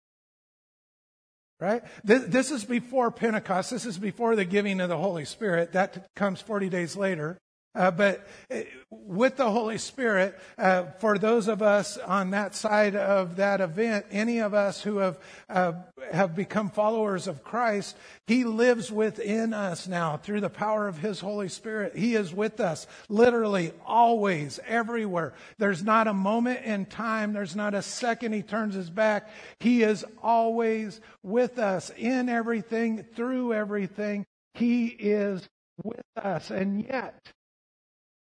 Right? 1.60 1.82
This, 2.02 2.24
this 2.24 2.50
is 2.50 2.64
before 2.64 3.10
Pentecost. 3.10 3.70
This 3.70 3.86
is 3.86 3.98
before 3.98 4.34
the 4.34 4.44
giving 4.44 4.80
of 4.80 4.88
the 4.88 4.96
Holy 4.96 5.24
Spirit. 5.24 5.72
That 5.72 6.08
comes 6.16 6.40
40 6.40 6.68
days 6.68 6.96
later. 6.96 7.38
Uh, 7.74 7.90
but 7.90 8.26
uh, 8.50 8.60
with 8.90 9.36
the 9.36 9.50
Holy 9.50 9.78
Spirit, 9.78 10.38
uh, 10.58 10.84
for 10.98 11.16
those 11.16 11.48
of 11.48 11.62
us 11.62 11.96
on 11.96 12.30
that 12.30 12.54
side 12.54 12.94
of 12.94 13.36
that 13.36 13.62
event, 13.62 14.04
any 14.10 14.40
of 14.40 14.52
us 14.52 14.82
who 14.82 14.98
have 14.98 15.18
uh, 15.48 15.72
have 16.10 16.36
become 16.36 16.68
followers 16.68 17.26
of 17.26 17.42
Christ, 17.42 17.96
He 18.26 18.44
lives 18.44 18.92
within 18.92 19.54
us 19.54 19.88
now 19.88 20.18
through 20.18 20.42
the 20.42 20.50
power 20.50 20.86
of 20.86 20.98
His 20.98 21.20
Holy 21.20 21.48
Spirit. 21.48 21.96
He 21.96 22.14
is 22.14 22.34
with 22.34 22.60
us, 22.60 22.86
literally, 23.08 23.72
always, 23.86 24.60
everywhere. 24.66 25.32
There's 25.56 25.82
not 25.82 26.08
a 26.08 26.14
moment 26.14 26.64
in 26.64 26.84
time. 26.84 27.32
There's 27.32 27.56
not 27.56 27.74
a 27.74 27.80
second 27.80 28.34
He 28.34 28.42
turns 28.42 28.74
His 28.74 28.90
back. 28.90 29.30
He 29.60 29.82
is 29.82 30.04
always 30.22 31.00
with 31.22 31.58
us 31.58 31.90
in 31.96 32.28
everything, 32.28 33.06
through 33.14 33.54
everything. 33.54 34.26
He 34.52 34.88
is 34.88 35.48
with 35.82 36.02
us, 36.16 36.50
and 36.50 36.84
yet 36.84 37.32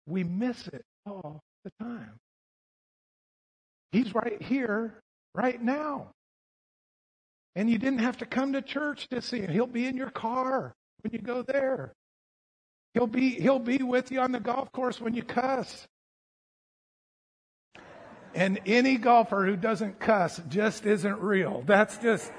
we 0.08 0.24
miss 0.24 0.66
it 0.68 0.84
all 1.06 1.40
the 1.64 1.70
time. 1.80 2.18
He's 3.92 4.14
right 4.14 4.40
here, 4.42 5.00
right 5.34 5.60
now. 5.60 6.10
And 7.54 7.68
you 7.68 7.78
didn't 7.78 8.00
have 8.00 8.18
to 8.18 8.26
come 8.26 8.52
to 8.52 8.62
church 8.62 9.08
to 9.08 9.20
see 9.20 9.40
him. 9.40 9.50
He'll 9.50 9.66
be 9.66 9.86
in 9.86 9.96
your 9.96 10.10
car 10.10 10.74
when 11.02 11.12
you 11.12 11.18
go 11.18 11.42
there. 11.42 11.92
He'll 12.94 13.06
be, 13.06 13.30
he'll 13.30 13.58
be 13.58 13.78
with 13.78 14.10
you 14.10 14.20
on 14.20 14.32
the 14.32 14.40
golf 14.40 14.70
course 14.72 15.00
when 15.00 15.14
you 15.14 15.22
cuss. 15.22 15.86
And 18.34 18.60
any 18.66 18.96
golfer 18.96 19.44
who 19.44 19.56
doesn't 19.56 19.98
cuss 19.98 20.40
just 20.48 20.86
isn't 20.86 21.20
real. 21.20 21.62
That's 21.66 21.96
just. 21.98 22.30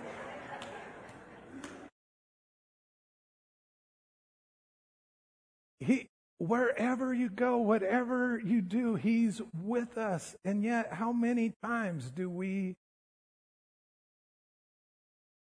He, 5.80 6.08
wherever 6.40 7.14
you 7.14 7.30
go, 7.30 7.58
whatever 7.58 8.42
you 8.44 8.62
do, 8.62 8.96
He's 8.96 9.42
with 9.64 9.98
us. 9.98 10.36
And 10.44 10.64
yet, 10.64 10.94
how 10.94 11.12
many 11.12 11.54
times 11.64 12.10
do 12.10 12.30
we 12.30 12.76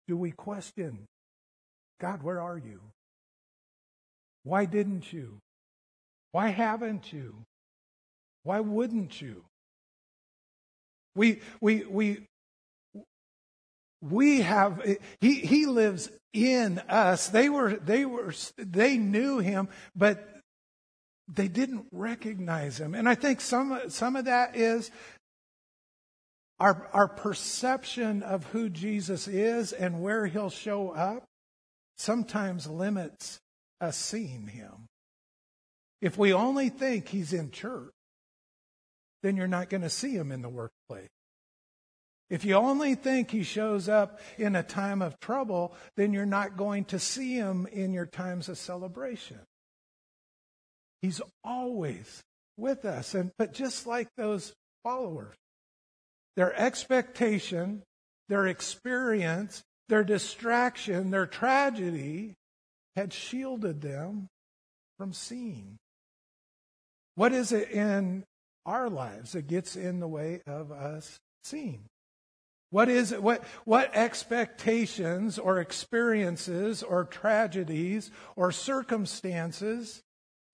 do 0.08 0.18
we 0.18 0.32
question, 0.32 1.06
God, 2.02 2.24
where 2.24 2.42
are 2.42 2.58
you? 2.58 2.80
Why 4.44 4.66
didn't 4.66 5.14
you? 5.14 5.38
Why 6.32 6.48
haven't 6.48 7.14
you? 7.14 7.36
Why 8.42 8.60
wouldn't 8.60 9.22
you? 9.22 9.44
We 11.16 11.42
we 11.62 11.84
we 11.86 12.26
we 14.02 14.42
have 14.42 14.82
he 15.22 15.36
he 15.36 15.68
lives 15.68 16.10
in 16.34 16.80
us. 16.90 17.28
They 17.28 17.50
were 17.50 17.76
they 17.76 18.06
were 18.06 18.34
they 18.58 18.98
knew 18.98 19.38
him, 19.38 19.70
but 19.96 20.39
they 21.32 21.48
didn't 21.48 21.86
recognize 21.92 22.80
him. 22.80 22.96
And 22.96 23.08
I 23.08 23.16
think 23.16 23.42
some, 23.42 23.80
some 23.90 24.16
of 24.16 24.26
that 24.26 24.56
is 24.56 24.90
our, 26.60 26.90
our 26.92 27.08
perception 27.08 28.24
of 28.24 28.46
who 28.46 28.70
Jesus 28.70 29.28
is 29.28 29.72
and 29.72 30.02
where 30.02 30.26
he'll 30.26 30.50
show 30.50 30.90
up 30.90 31.24
sometimes 31.98 32.68
limits 32.68 33.40
us 33.80 33.98
seeing 33.98 34.48
him. 34.48 34.88
If 36.02 36.18
we 36.18 36.34
only 36.34 36.70
think 36.70 37.10
he's 37.10 37.34
in 37.34 37.52
church, 37.52 37.92
then 39.22 39.36
you're 39.36 39.48
not 39.48 39.70
going 39.70 39.82
to 39.82 39.90
see 39.90 40.16
him 40.16 40.32
in 40.32 40.42
the 40.42 40.50
workplace. 40.50 41.10
If 42.30 42.46
you 42.46 42.56
only 42.56 42.96
think 42.96 43.32
he 43.32 43.44
shows 43.44 43.90
up 43.90 44.20
in 44.38 44.56
a 44.56 44.64
time 44.64 45.02
of 45.02 45.20
trouble, 45.20 45.74
then 45.98 46.14
you're 46.14 46.26
not 46.26 46.58
going 46.58 46.86
to 46.86 47.00
see 47.00 47.34
him 47.34 47.68
in 47.72 47.92
your 47.92 48.06
times 48.06 48.50
of 48.50 48.58
celebration. 48.58 49.40
He's 51.02 51.22
always 51.44 52.22
with 52.58 52.86
us. 52.86 53.14
And 53.16 53.32
but 53.38 53.54
just 53.54 53.88
like 53.88 54.08
those 54.18 54.54
followers, 54.84 55.36
their 56.36 56.54
expectation, 56.54 57.84
their 58.28 58.48
experience, 58.48 59.64
their 59.88 60.04
distraction, 60.04 61.12
their 61.12 61.26
tragedy 61.26 62.36
had 62.96 63.14
shielded 63.14 63.82
them 63.82 64.28
from 64.98 65.14
seeing. 65.14 65.78
What 67.16 67.34
is 67.34 67.52
it 67.52 67.72
in 67.72 68.24
our 68.66 68.90
lives 68.90 69.32
that 69.34 69.48
gets 69.48 69.76
in 69.76 70.00
the 70.00 70.08
way 70.08 70.42
of 70.46 70.72
us 70.72 71.18
seeing? 71.44 71.86
What 72.72 72.88
is 72.88 73.12
it? 73.12 73.24
What, 73.24 73.44
what 73.66 73.96
expectations 73.96 75.40
or 75.40 75.60
experiences 75.60 76.84
or 76.84 77.04
tragedies 77.06 78.12
or 78.36 78.52
circumstances 78.52 80.02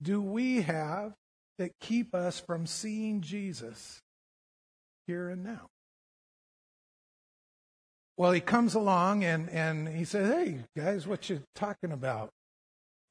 do 0.02 0.22
we 0.22 0.62
have 0.62 1.14
that 1.58 1.72
keep 1.80 2.14
us 2.14 2.40
from 2.40 2.66
seeing 2.66 3.22
Jesus 3.22 4.02
here 5.08 5.30
and 5.30 5.44
now? 5.44 5.70
well, 8.18 8.32
he 8.32 8.40
comes 8.40 8.76
along 8.76 9.24
and, 9.24 9.50
and 9.50 9.88
he 9.88 10.06
says, 10.06 10.34
Hey, 10.34 10.60
guys, 10.78 11.06
what 11.06 11.30
you 11.30 11.42
talking 11.54 11.92
about? 11.92 12.30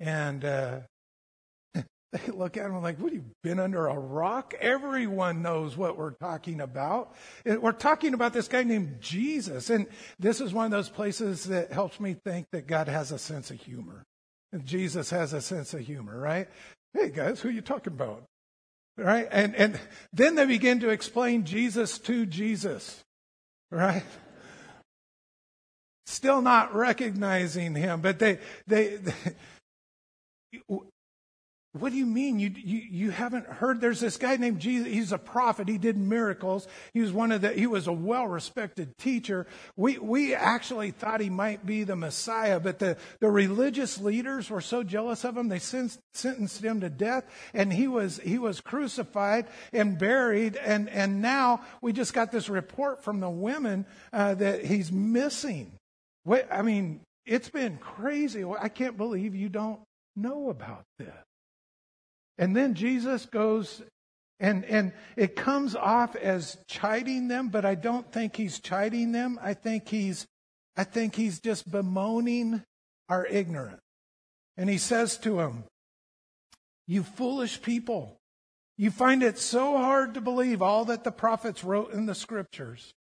And 0.01 0.45
uh, 0.45 0.81
they 1.75 2.33
look 2.33 2.57
at 2.57 2.67
him 2.67 2.83
like, 2.83 2.99
What, 2.99 3.13
you 3.13 3.25
been 3.43 3.61
under 3.61 3.87
a 3.87 3.99
rock? 3.99 4.55
Everyone 4.61 5.43
knows 5.43 5.77
what 5.77 5.99
we're 5.99 6.13
talking 6.13 6.61
about. 6.61 7.15
We're 7.45 7.73
talking 7.73 8.15
about 8.15 8.33
this 8.33 8.49
guy 8.49 8.63
named 8.63 8.97
Jesus. 9.01 9.69
And 9.69 9.87
this 10.19 10.41
is 10.41 10.55
one 10.55 10.65
of 10.65 10.71
those 10.71 10.89
places 10.89 11.45
that 11.45 11.71
helps 11.71 12.01
me 12.01 12.17
think 12.25 12.47
that 12.53 12.67
God 12.67 12.89
has 12.89 13.13
a 13.13 13.19
sense 13.19 13.51
of 13.51 13.61
humor. 13.61 14.05
And 14.55 14.65
Jesus 14.65 15.11
has 15.11 15.33
a 15.33 15.41
sense 15.41 15.75
of 15.75 15.81
humor, 15.81 16.17
right? 16.17 16.47
Hey, 16.93 17.11
guys, 17.11 17.41
who 17.41 17.49
are 17.49 17.53
you 17.53 17.61
talking 17.61 17.93
about? 17.93 18.23
Right? 18.97 19.27
And, 19.33 19.53
and 19.57 19.81
then 20.13 20.37
they 20.37 20.47
begin 20.47 20.79
to 20.79 20.91
explain 20.91 21.45
Jesus 21.45 21.99
to 21.99 22.25
Jesus, 22.25 23.03
right? 23.73 24.05
Still 26.07 26.41
not 26.41 26.73
recognizing 26.73 27.75
him, 27.75 28.01
but 28.01 28.21
they, 28.21 28.39
they, 28.69 28.99
they 28.99 29.25
what 31.77 31.91
do 31.91 31.99
you 31.99 32.07
mean? 32.07 32.39
You, 32.39 32.53
you, 32.55 32.83
you 32.89 33.11
haven't 33.11 33.47
heard? 33.47 33.81
There's 33.81 33.99
this 33.99 34.17
guy 34.17 34.37
named 34.37 34.61
Jesus. 34.61 34.87
He's 34.87 35.11
a 35.11 35.19
prophet. 35.19 35.69
He 35.69 35.77
did 35.77 35.97
miracles. 35.97 36.69
He 36.93 37.01
was 37.01 37.13
one 37.13 37.33
of 37.33 37.41
the, 37.41 37.53
he 37.53 37.67
was 37.67 37.89
a 37.89 37.93
well 37.93 38.29
respected 38.29 38.97
teacher. 38.97 39.49
We, 39.75 39.99
we 39.99 40.37
actually 40.37 40.93
thought 40.93 41.21
he 41.21 41.31
might 41.31 41.67
be 41.67 41.83
the 41.83 41.97
Messiah, 41.97 42.61
but 42.61 42.79
the, 42.79 42.97
the 43.19 43.29
religious 43.29 44.01
leaders 44.01 44.51
were 44.51 44.61
so 44.61 44.85
jealous 44.85 45.25
of 45.25 45.37
him, 45.37 45.49
they 45.49 45.59
sentenced 45.59 46.63
him 46.63 46.81
to 46.81 46.89
death, 46.89 47.25
and 47.53 47.73
he 47.73 47.89
was, 47.89 48.21
he 48.23 48.39
was 48.39 48.61
crucified 48.61 49.49
and 49.73 49.99
buried. 49.99 50.55
And, 50.55 50.89
and 50.89 51.21
now 51.21 51.63
we 51.83 51.93
just 51.93 52.15
got 52.15 52.31
this 52.31 52.49
report 52.49 53.03
from 53.03 53.19
the 53.19 53.31
women 53.31 53.85
uh, 54.13 54.35
that 54.35 54.65
he's 54.65 54.93
missing. 54.93 55.73
Wait, 56.25 56.45
I 56.53 56.63
mean, 56.63 57.01
it's 57.27 57.49
been 57.49 57.79
crazy. 57.79 58.45
I 58.45 58.69
can't 58.69 58.97
believe 58.97 59.35
you 59.35 59.49
don't 59.49 59.81
know 60.15 60.51
about 60.51 60.85
this. 61.01 61.13
And 62.39 62.57
then 62.57 62.75
Jesus 62.75 63.27
goes 63.27 63.83
and, 64.41 64.65
and 64.65 64.93
it 65.17 65.37
comes 65.37 65.77
off 65.77 66.17
as 66.17 66.59
chiding 66.67 67.29
them, 67.29 67.49
but 67.49 67.65
I 67.65 67.77
don't 67.77 68.11
think 68.13 68.37
he's 68.37 68.59
chiding 68.61 69.13
them. 69.13 69.39
I 69.41 69.55
think 69.55 69.89
he's, 69.89 70.27
I 70.77 70.85
think 70.85 71.15
he's 71.15 71.41
just 71.41 71.71
bemoaning 71.71 72.63
our 73.09 73.25
ignorance. 73.27 73.81
And 74.57 74.69
he 74.69 74.79
says 74.79 75.17
to 75.19 75.37
them, 75.37 75.65
you 76.87 77.03
foolish 77.03 77.63
people, 77.63 78.19
you 78.77 78.91
find 78.91 79.23
it 79.23 79.39
so 79.39 79.79
hard 79.79 80.15
to 80.15 80.21
believe 80.21 80.61
all 80.61 80.85
that 80.87 81.05
the 81.05 81.13
prophets 81.13 81.63
wrote 81.63 81.93
in 81.93 82.07
the 82.07 82.15
scriptures. 82.15 82.93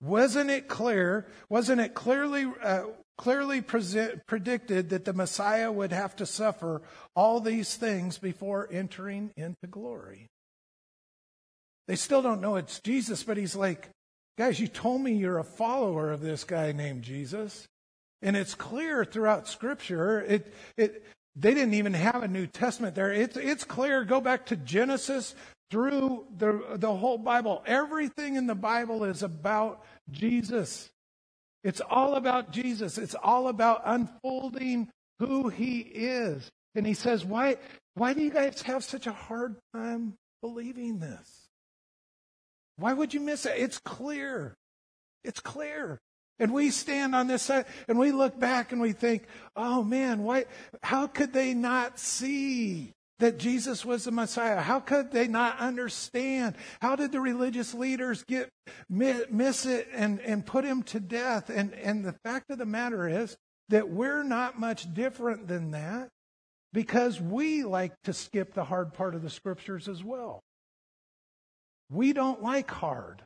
Wasn't 0.00 0.50
it 0.50 0.66
clear? 0.66 1.26
Wasn't 1.48 1.80
it 1.80 1.94
clearly 1.94 2.46
uh, 2.62 2.84
clearly 3.16 3.60
predicted 3.60 4.90
that 4.90 5.04
the 5.04 5.12
Messiah 5.12 5.70
would 5.70 5.92
have 5.92 6.16
to 6.16 6.26
suffer 6.26 6.82
all 7.14 7.40
these 7.40 7.76
things 7.76 8.18
before 8.18 8.68
entering 8.70 9.30
into 9.36 9.66
glory. 9.70 10.26
They 11.86 11.96
still 11.96 12.22
don't 12.22 12.40
know 12.40 12.56
it's 12.56 12.80
Jesus, 12.80 13.22
but 13.22 13.36
he's 13.36 13.54
like, 13.54 13.90
guys, 14.38 14.58
you 14.58 14.68
told 14.68 15.02
me 15.02 15.12
you're 15.12 15.38
a 15.38 15.44
follower 15.44 16.10
of 16.10 16.20
this 16.20 16.44
guy 16.44 16.72
named 16.72 17.02
Jesus. 17.02 17.66
And 18.22 18.36
it's 18.36 18.54
clear 18.54 19.04
throughout 19.04 19.48
Scripture. 19.48 20.22
It, 20.22 20.54
it, 20.76 21.04
they 21.36 21.52
didn't 21.52 21.74
even 21.74 21.92
have 21.94 22.22
a 22.22 22.28
New 22.28 22.46
Testament 22.46 22.94
there. 22.94 23.12
It's, 23.12 23.36
it's 23.36 23.64
clear. 23.64 24.04
Go 24.04 24.20
back 24.20 24.46
to 24.46 24.56
Genesis 24.56 25.34
through 25.70 26.26
the, 26.36 26.76
the 26.76 26.94
whole 26.94 27.18
Bible. 27.18 27.62
Everything 27.66 28.36
in 28.36 28.46
the 28.46 28.54
Bible 28.54 29.04
is 29.04 29.22
about 29.22 29.84
Jesus. 30.10 30.88
It's 31.64 31.80
all 31.80 32.14
about 32.14 32.52
Jesus. 32.52 32.98
It's 32.98 33.14
all 33.14 33.48
about 33.48 33.82
unfolding 33.86 34.90
who 35.18 35.48
he 35.48 35.80
is. 35.80 36.50
And 36.74 36.86
he 36.86 36.94
says, 36.94 37.24
why, 37.24 37.56
why 37.94 38.12
do 38.12 38.22
you 38.22 38.30
guys 38.30 38.62
have 38.62 38.84
such 38.84 39.06
a 39.06 39.12
hard 39.12 39.56
time 39.74 40.14
believing 40.42 40.98
this? 40.98 41.48
Why 42.76 42.92
would 42.92 43.14
you 43.14 43.20
miss 43.20 43.46
it? 43.46 43.54
It's 43.56 43.78
clear. 43.78 44.54
It's 45.22 45.40
clear. 45.40 46.00
And 46.38 46.52
we 46.52 46.70
stand 46.70 47.14
on 47.14 47.28
this 47.28 47.42
side 47.42 47.66
and 47.88 47.98
we 47.98 48.10
look 48.10 48.38
back 48.38 48.72
and 48.72 48.80
we 48.80 48.92
think, 48.92 49.22
oh 49.54 49.84
man, 49.84 50.24
why, 50.24 50.46
how 50.82 51.06
could 51.06 51.32
they 51.32 51.54
not 51.54 51.98
see? 51.98 52.92
That 53.20 53.38
Jesus 53.38 53.84
was 53.84 54.04
the 54.04 54.10
Messiah. 54.10 54.60
How 54.60 54.80
could 54.80 55.12
they 55.12 55.28
not 55.28 55.58
understand? 55.58 56.56
How 56.80 56.96
did 56.96 57.12
the 57.12 57.20
religious 57.20 57.72
leaders 57.74 58.24
get 58.24 58.50
miss 58.88 59.66
it 59.66 59.88
and, 59.92 60.20
and 60.20 60.44
put 60.44 60.64
him 60.64 60.82
to 60.84 61.00
death? 61.00 61.48
And, 61.48 61.72
and 61.74 62.04
the 62.04 62.16
fact 62.24 62.50
of 62.50 62.58
the 62.58 62.66
matter 62.66 63.08
is 63.08 63.36
that 63.68 63.88
we're 63.88 64.24
not 64.24 64.58
much 64.58 64.92
different 64.92 65.48
than 65.48 65.70
that 65.70 66.08
because 66.72 67.20
we 67.20 67.62
like 67.62 67.92
to 68.02 68.12
skip 68.12 68.52
the 68.52 68.64
hard 68.64 68.92
part 68.92 69.14
of 69.14 69.22
the 69.22 69.30
scriptures 69.30 69.88
as 69.88 70.02
well. 70.02 70.42
We 71.90 72.12
don't 72.12 72.42
like 72.42 72.70
hard. 72.70 73.22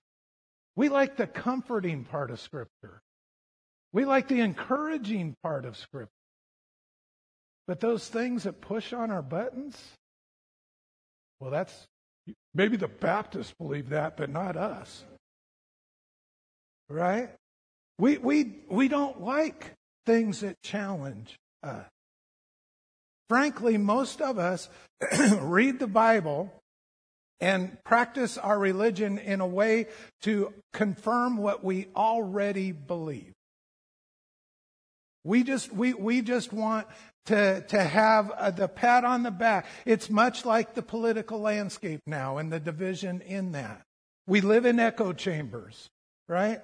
We 0.76 0.90
like 0.90 1.16
the 1.16 1.26
comforting 1.26 2.04
part 2.04 2.30
of 2.30 2.40
scripture. 2.40 3.00
We 3.92 4.04
like 4.04 4.28
the 4.28 4.40
encouraging 4.40 5.34
part 5.42 5.64
of 5.64 5.76
scripture. 5.76 6.12
But 7.68 7.80
those 7.80 8.08
things 8.08 8.44
that 8.44 8.62
push 8.62 8.94
on 8.94 9.10
our 9.10 9.20
buttons, 9.20 9.76
well, 11.38 11.50
that's 11.50 11.86
maybe 12.54 12.78
the 12.78 12.88
Baptists 12.88 13.52
believe 13.58 13.90
that, 13.90 14.16
but 14.16 14.30
not 14.30 14.56
us. 14.56 15.04
Right? 16.88 17.28
We, 17.98 18.16
we, 18.16 18.54
we 18.70 18.88
don't 18.88 19.20
like 19.20 19.74
things 20.06 20.40
that 20.40 20.56
challenge 20.62 21.36
us. 21.62 21.84
Frankly, 23.28 23.76
most 23.76 24.22
of 24.22 24.38
us 24.38 24.70
read 25.40 25.78
the 25.78 25.86
Bible 25.86 26.50
and 27.38 27.76
practice 27.84 28.38
our 28.38 28.58
religion 28.58 29.18
in 29.18 29.42
a 29.42 29.46
way 29.46 29.88
to 30.22 30.54
confirm 30.72 31.36
what 31.36 31.62
we 31.62 31.88
already 31.94 32.72
believe. 32.72 33.34
We 35.28 35.42
just, 35.42 35.70
we, 35.70 35.92
we 35.92 36.22
just 36.22 36.54
want 36.54 36.86
to, 37.26 37.60
to 37.60 37.84
have 37.84 38.30
uh, 38.30 38.50
the 38.50 38.66
pat 38.66 39.04
on 39.04 39.22
the 39.22 39.30
back. 39.30 39.66
It's 39.84 40.08
much 40.08 40.46
like 40.46 40.74
the 40.74 40.80
political 40.80 41.38
landscape 41.38 42.00
now 42.06 42.38
and 42.38 42.50
the 42.50 42.58
division 42.58 43.20
in 43.20 43.52
that. 43.52 43.82
We 44.26 44.40
live 44.40 44.64
in 44.64 44.80
echo 44.80 45.12
chambers, 45.12 45.90
right? 46.28 46.62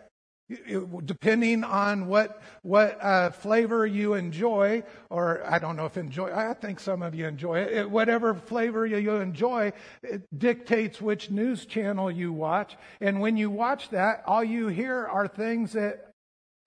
depending 1.07 1.65
on 1.65 2.07
what 2.07 2.43
what 2.61 3.03
uh, 3.03 3.31
flavor 3.31 3.87
you 3.87 4.13
enjoy, 4.13 4.83
or 5.09 5.43
I 5.47 5.59
don't 5.59 5.75
know 5.75 5.87
if 5.87 5.97
enjoy. 5.97 6.31
I 6.35 6.53
think 6.53 6.81
some 6.81 7.01
of 7.01 7.15
you 7.15 7.27
enjoy 7.27 7.61
it. 7.61 7.91
Whatever 7.91 8.35
flavor 8.35 8.85
you 8.85 9.17
enjoy, 9.17 9.73
it 10.03 10.23
dictates 10.37 11.01
which 11.01 11.31
news 11.31 11.65
channel 11.65 12.11
you 12.11 12.31
watch. 12.31 12.77
And 13.01 13.23
when 13.23 13.39
you 13.39 13.49
watch 13.49 13.89
that, 13.91 14.23
all 14.27 14.45
you 14.45 14.69
hear 14.69 15.07
are 15.07 15.27
things 15.27 15.73
that 15.73 16.14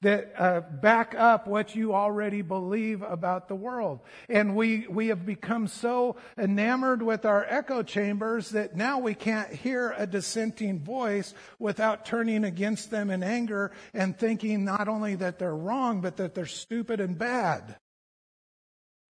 that 0.02 0.34
uh, 0.38 0.62
back 0.62 1.16
up 1.16 1.48
what 1.48 1.76
you 1.76 1.94
already 1.96 2.42
believe 2.42 3.02
about 3.02 3.48
the 3.48 3.56
world. 3.56 4.00
And 4.30 4.56
we, 4.56 4.88
we 4.88 5.08
have 5.08 5.26
become 5.26 5.68
so 5.68 6.18
enamored 6.38 7.02
with 7.02 7.26
our 7.26 7.46
echo 7.50 7.82
chambers 7.82 8.52
that 8.52 8.76
now 8.76 9.00
we 9.00 9.16
can't 9.16 9.52
hear 9.52 9.96
a 9.98 10.06
dissenting 10.06 10.80
voice 10.80 11.34
without 11.58 12.06
turning 12.06 12.44
against 12.44 12.92
them 12.92 13.10
in 13.10 13.24
anger 13.24 13.72
and 13.94 14.18
thinking 14.18 14.66
not 14.66 14.88
only 14.88 15.16
that 15.16 15.40
they're 15.40 15.56
wrong, 15.56 16.02
but 16.02 16.18
that 16.18 16.36
they're 16.36 16.46
stupid 16.46 17.00
and 17.00 17.18
bad. 17.18 17.76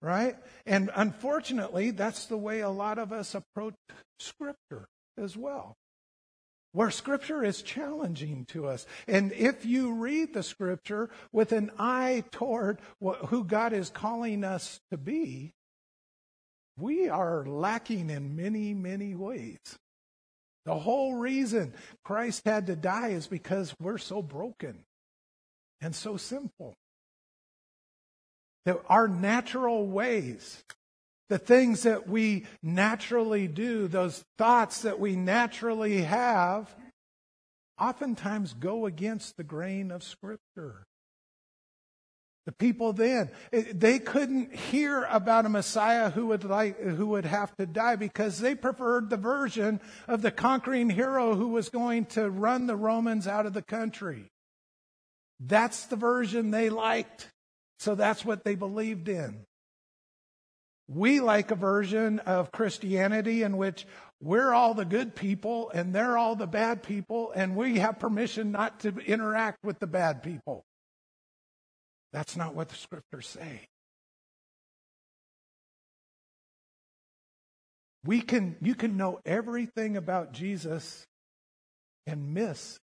Right? 0.02 0.38
And 0.66 0.90
unfortunately, 0.96 1.92
that's 1.92 2.28
the 2.28 2.38
way 2.38 2.62
a 2.62 2.70
lot 2.70 2.98
of 2.98 3.12
us 3.12 3.36
approach 3.36 3.74
Scripture 4.20 4.88
as 5.18 5.36
well 5.36 5.76
where 6.78 6.92
Scripture 6.92 7.44
is 7.44 7.64
challenging 7.64 8.46
to 8.46 8.68
us. 8.68 8.86
And 9.08 9.32
if 9.32 9.66
you 9.66 9.94
read 9.94 10.36
the 10.36 10.44
Scripture 10.44 11.10
with 11.32 11.52
an 11.52 11.72
eye 11.80 12.24
toward 12.30 12.80
what, 13.00 13.18
who 13.30 13.44
God 13.46 13.74
is 13.74 13.90
calling 13.90 14.44
us 14.44 14.80
to 14.92 14.98
be, 14.98 15.56
we 16.78 17.10
are 17.10 17.44
lacking 17.48 18.12
in 18.12 18.36
many, 18.36 18.76
many 18.76 19.16
ways. 19.16 19.58
The 20.66 20.76
whole 20.76 21.16
reason 21.16 21.74
Christ 22.04 22.44
had 22.46 22.68
to 22.68 22.76
die 22.76 23.08
is 23.08 23.26
because 23.26 23.74
we're 23.80 23.98
so 23.98 24.22
broken 24.22 24.84
and 25.82 25.96
so 25.96 26.16
simple. 26.16 26.76
That 28.68 28.84
our 28.88 29.08
natural 29.08 29.88
ways 29.88 30.64
the 31.30 31.38
things 31.38 31.84
that 31.84 32.08
we 32.08 32.46
naturally 32.64 33.48
do, 33.48 33.88
those 33.88 34.24
thoughts 34.38 34.82
that 34.84 35.00
we 35.00 35.16
naturally 35.16 36.02
have, 36.02 36.74
oftentimes 37.80 38.54
go 38.54 38.86
against 38.86 39.38
the 39.38 39.44
grain 39.44 39.92
of 39.92 40.04
Scripture. 40.04 40.88
The 42.46 42.54
people 42.54 42.94
then, 42.94 43.30
eh, 43.52 43.66
they 43.74 44.00
couldn't 44.00 44.56
hear 44.56 45.04
about 45.04 45.46
a 45.46 45.50
Messiah 45.50 46.10
who 46.10 46.28
would 46.28 46.46
like, 46.46 46.80
who 46.80 47.08
would 47.08 47.26
have 47.26 47.54
to 47.58 47.66
die 47.66 47.98
because 47.98 48.40
they 48.40 48.56
preferred 48.56 49.10
the 49.10 49.18
version 49.18 49.82
of 50.08 50.22
the 50.22 50.32
conquering 50.32 50.90
hero 50.90 51.36
who 51.36 51.50
was 51.50 51.68
going 51.68 52.06
to 52.06 52.30
run 52.30 52.66
the 52.66 52.78
Romans 52.78 53.28
out 53.28 53.46
of 53.46 53.54
the 53.54 53.62
country. 53.62 54.32
That's 55.42 55.88
the 55.88 55.98
version 55.98 56.52
they 56.52 56.70
liked. 56.70 57.28
So 57.80 57.96
that's 57.96 58.24
what 58.24 58.46
they 58.46 58.56
believed 58.56 59.10
in. 59.10 59.47
We 60.88 61.20
like 61.20 61.52
a 61.52 61.56
version 61.56 62.20
of 62.20 62.52
Christianity 62.52 63.44
in 63.44 63.58
which 63.58 63.86
we're 64.22 64.54
all 64.54 64.74
the 64.74 64.86
good 64.86 65.16
people 65.16 65.70
and 65.74 65.94
they're 65.94 66.18
all 66.18 66.36
the 66.36 66.48
bad 66.48 66.82
people, 66.82 67.32
and 67.36 67.56
we 67.56 67.80
have 67.80 68.00
permission 68.00 68.52
not 68.52 68.80
to 68.82 68.96
interact 69.00 69.64
with 69.64 69.80
the 69.80 69.88
bad 69.88 70.24
people. 70.24 70.64
That's 72.14 72.38
not 72.38 72.56
what 72.56 72.70
the 72.70 72.76
scriptures 72.76 73.28
say. 73.28 73.68
We 78.06 78.22
can, 78.22 78.56
you 78.62 78.74
can 78.74 78.96
know 78.96 79.20
everything 79.26 79.98
about 79.98 80.32
Jesus 80.32 81.06
and 82.06 82.34
miss 82.34 82.80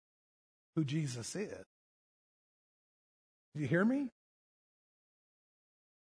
who 0.75 0.85
Jesus 0.85 1.37
is. 1.37 1.65
Do 3.55 3.61
you 3.61 3.67
hear 3.67 3.85
me? 3.85 4.09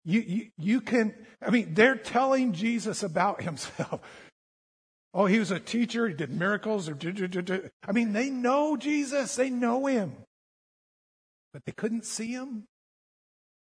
You, 0.04 0.20
you, 0.22 0.48
you 0.58 0.82
can, 0.82 1.14
I 1.42 1.52
mean, 1.52 1.74
they're 1.74 1.96
telling 1.96 2.54
Jesus 2.54 3.04
about 3.04 3.42
himself. 3.44 4.02
Oh, 5.14 5.26
he 5.26 5.40
was 5.40 5.52
a 5.52 5.60
teacher, 5.60 6.08
he 6.08 6.14
did 6.14 6.32
miracles. 6.32 6.88
Or, 6.88 6.98
I 7.86 7.92
mean, 7.92 8.14
they 8.14 8.30
know 8.30 8.78
Jesus, 8.78 9.36
they 9.36 9.50
know 9.50 9.86
him. 9.86 10.14
But 11.54 11.66
they 11.66 11.74
couldn't 11.74 12.06
see 12.06 12.32
him, 12.32 12.64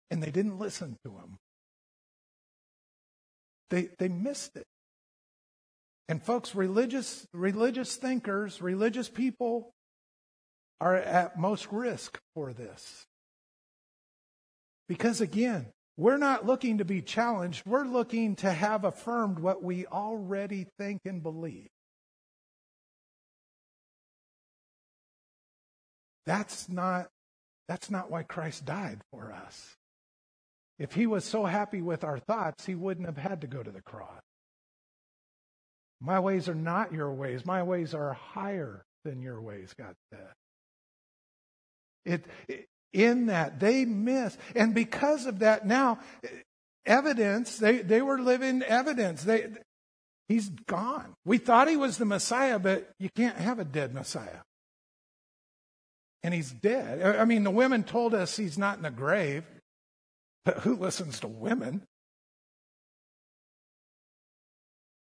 and 0.09 0.21
they 0.23 0.31
didn't 0.31 0.57
listen 0.57 0.97
to 1.05 1.11
him. 1.11 1.37
They, 3.69 3.89
they 3.99 4.07
missed 4.07 4.55
it. 4.55 4.65
And 6.09 6.23
folks, 6.23 6.55
religious, 6.55 7.27
religious 7.33 7.97
thinkers, 7.97 8.61
religious 8.61 9.09
people 9.09 9.73
are 10.79 10.95
at 10.95 11.37
most 11.37 11.67
risk 11.71 12.19
for 12.33 12.53
this. 12.53 13.05
Because 14.87 15.19
again, 15.21 15.67
we're 15.97 16.17
not 16.17 16.45
looking 16.45 16.77
to 16.77 16.85
be 16.85 17.01
challenged. 17.01 17.63
We're 17.65 17.85
looking 17.85 18.35
to 18.37 18.51
have 18.51 18.83
affirmed 18.83 19.39
what 19.39 19.63
we 19.63 19.87
already 19.87 20.67
think 20.77 21.01
and 21.05 21.23
believe. 21.23 21.69
That's 26.27 26.69
not, 26.69 27.07
that's 27.67 27.89
not 27.89 28.11
why 28.11 28.23
Christ 28.23 28.65
died 28.65 29.01
for 29.11 29.31
us. 29.31 29.75
If 30.77 30.93
he 30.93 31.07
was 31.07 31.25
so 31.25 31.45
happy 31.45 31.81
with 31.81 32.03
our 32.03 32.19
thoughts, 32.19 32.65
he 32.65 32.75
wouldn't 32.75 33.07
have 33.07 33.17
had 33.17 33.41
to 33.41 33.47
go 33.47 33.63
to 33.63 33.71
the 33.71 33.81
cross. 33.81 34.21
My 35.99 36.19
ways 36.19 36.47
are 36.47 36.53
not 36.53 36.93
your 36.93 37.11
ways. 37.11 37.43
My 37.43 37.63
ways 37.63 37.95
are 37.95 38.13
higher 38.13 38.83
than 39.03 39.21
your 39.23 39.41
ways, 39.41 39.73
God 39.75 39.95
said. 40.11 40.27
It, 42.05 42.25
it, 42.47 42.67
in 42.93 43.27
that 43.27 43.59
they 43.59 43.85
miss, 43.85 44.37
and 44.55 44.73
because 44.73 45.25
of 45.25 45.39
that, 45.39 45.65
now 45.65 45.99
evidence 46.85 47.57
they 47.57 47.79
they 47.79 48.01
were 48.01 48.19
living 48.19 48.61
evidence. 48.63 49.23
They 49.23 49.47
he's 50.27 50.49
gone. 50.49 51.13
We 51.25 51.37
thought 51.37 51.67
he 51.67 51.77
was 51.77 51.97
the 51.97 52.05
Messiah, 52.05 52.59
but 52.59 52.89
you 52.99 53.09
can't 53.15 53.37
have 53.37 53.59
a 53.59 53.65
dead 53.65 53.93
Messiah, 53.93 54.41
and 56.23 56.33
he's 56.33 56.51
dead. 56.51 57.01
I 57.17 57.25
mean, 57.25 57.43
the 57.43 57.51
women 57.51 57.83
told 57.83 58.13
us 58.13 58.37
he's 58.37 58.57
not 58.57 58.77
in 58.77 58.83
the 58.83 58.91
grave, 58.91 59.43
but 60.45 60.59
who 60.59 60.75
listens 60.75 61.19
to 61.21 61.27
women? 61.27 61.83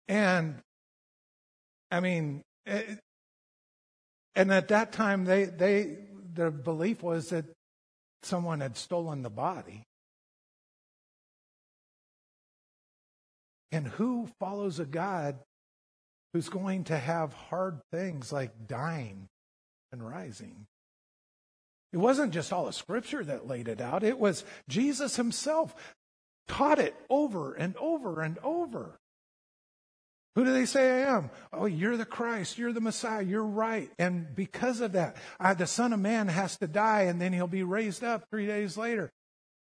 And 0.08 0.56
I 1.90 2.00
mean, 2.00 2.42
eh, 2.66 2.82
and 4.34 4.52
at 4.52 4.68
that 4.68 4.92
time, 4.92 5.24
they, 5.24 5.44
they, 5.44 5.96
their 6.34 6.50
belief 6.50 7.02
was 7.02 7.30
that 7.30 7.46
someone 8.26 8.60
had 8.60 8.76
stolen 8.76 9.22
the 9.22 9.30
body. 9.30 9.84
And 13.72 13.86
who 13.86 14.28
follows 14.38 14.78
a 14.78 14.84
God 14.84 15.36
who's 16.32 16.48
going 16.48 16.84
to 16.84 16.98
have 16.98 17.32
hard 17.32 17.80
things 17.92 18.32
like 18.32 18.66
dying 18.66 19.28
and 19.92 20.06
rising? 20.06 20.66
It 21.92 21.98
wasn't 21.98 22.32
just 22.32 22.52
all 22.52 22.66
the 22.66 22.72
scripture 22.72 23.24
that 23.24 23.46
laid 23.46 23.68
it 23.68 23.80
out, 23.80 24.02
it 24.02 24.18
was 24.18 24.44
Jesus 24.68 25.16
himself 25.16 25.74
taught 26.48 26.78
it 26.78 26.94
over 27.08 27.54
and 27.54 27.76
over 27.76 28.20
and 28.20 28.38
over. 28.42 28.98
Who 30.36 30.44
do 30.44 30.52
they 30.52 30.66
say 30.66 31.02
I 31.02 31.16
am? 31.16 31.30
Oh, 31.50 31.64
you're 31.64 31.96
the 31.96 32.04
Christ. 32.04 32.58
You're 32.58 32.74
the 32.74 32.80
Messiah. 32.80 33.22
You're 33.22 33.42
right. 33.42 33.90
And 33.98 34.34
because 34.36 34.82
of 34.82 34.92
that, 34.92 35.16
I, 35.40 35.54
the 35.54 35.66
Son 35.66 35.94
of 35.94 35.98
Man 35.98 36.28
has 36.28 36.58
to 36.58 36.68
die 36.68 37.02
and 37.02 37.20
then 37.20 37.32
he'll 37.32 37.46
be 37.46 37.62
raised 37.62 38.04
up 38.04 38.24
three 38.30 38.46
days 38.46 38.76
later. 38.76 39.10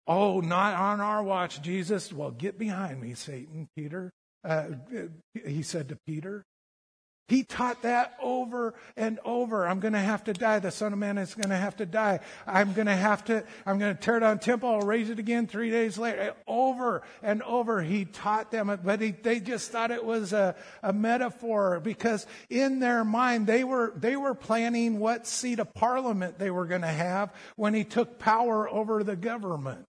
Oh, 0.08 0.39
not 0.39 0.73
on 0.73 1.01
our 1.01 1.21
watch, 1.21 1.62
Jesus. 1.62 2.12
Well, 2.12 2.32
get 2.32 2.58
behind 2.58 2.99
me, 2.99 3.13
Satan, 3.13 3.67
Peter. 3.78 4.12
Uh, 4.43 4.65
he 5.45 5.62
said 5.62 5.89
to 5.89 5.97
Peter. 6.08 6.43
He 7.28 7.44
taught 7.44 7.82
that 7.82 8.16
over 8.22 8.76
and 8.96 9.20
over. 9.26 9.68
I'm 9.68 9.80
going 9.80 9.94
to 9.94 10.00
have 10.00 10.26
to 10.26 10.34
die. 10.34 10.60
The 10.60 10.70
Son 10.70 10.94
of 10.94 11.00
Man 11.00 11.18
is 11.18 11.34
going 11.34 11.50
to 11.50 11.56
have 11.56 11.76
to 11.78 11.86
die. 11.86 12.20
I'm 12.46 12.74
going 12.74 12.86
to 12.86 12.96
have 12.96 13.26
to, 13.26 13.44
I'm 13.66 13.80
going 13.80 13.96
to 13.96 14.00
tear 14.00 14.20
down 14.20 14.38
temple. 14.38 14.70
I'll 14.70 14.82
raise 14.82 15.10
it 15.10 15.18
again 15.18 15.48
three 15.48 15.72
days 15.72 15.98
later. 15.98 16.20
Eh, 16.22 16.32
over 16.48 17.02
and 17.24 17.42
over, 17.42 17.82
he 17.82 18.06
taught 18.06 18.52
them, 18.52 18.80
but 18.84 19.02
he, 19.02 19.10
they 19.10 19.40
just 19.40 19.72
thought 19.72 19.90
it 19.90 20.06
was 20.06 20.34
a, 20.34 20.56
a 20.84 20.94
metaphor 20.94 21.80
because 21.80 22.28
in 22.52 22.80
their 22.80 23.04
mind, 23.04 23.48
they 23.48 23.64
were, 23.64 23.92
they 23.96 24.16
were 24.16 24.36
planning 24.36 25.00
what 25.00 25.26
seat 25.26 25.58
of 25.58 25.74
parliament 25.74 26.38
they 26.38 26.52
were 26.52 26.66
going 26.66 26.82
to 26.82 26.88
have 26.88 27.34
when 27.56 27.74
he 27.74 27.84
took 27.84 28.20
power 28.20 28.70
over 28.70 29.04
the 29.04 29.16
government. 29.16 29.84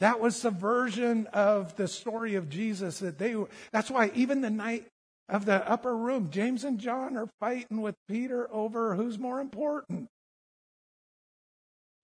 That 0.00 0.20
was 0.20 0.40
the 0.40 0.50
version 0.50 1.26
of 1.34 1.76
the 1.76 1.88
story 1.88 2.36
of 2.36 2.48
Jesus 2.48 3.00
that 3.00 3.18
they. 3.18 3.36
That's 3.72 3.90
why 3.90 4.12
even 4.14 4.40
the 4.40 4.50
night 4.50 4.86
of 5.28 5.44
the 5.44 5.68
upper 5.68 5.96
room. 5.96 6.30
James 6.30 6.64
and 6.64 6.78
John 6.78 7.16
are 7.16 7.28
fighting 7.40 7.82
with 7.82 7.94
Peter 8.08 8.48
over 8.52 8.94
who's 8.94 9.18
more 9.18 9.40
important. 9.40 10.08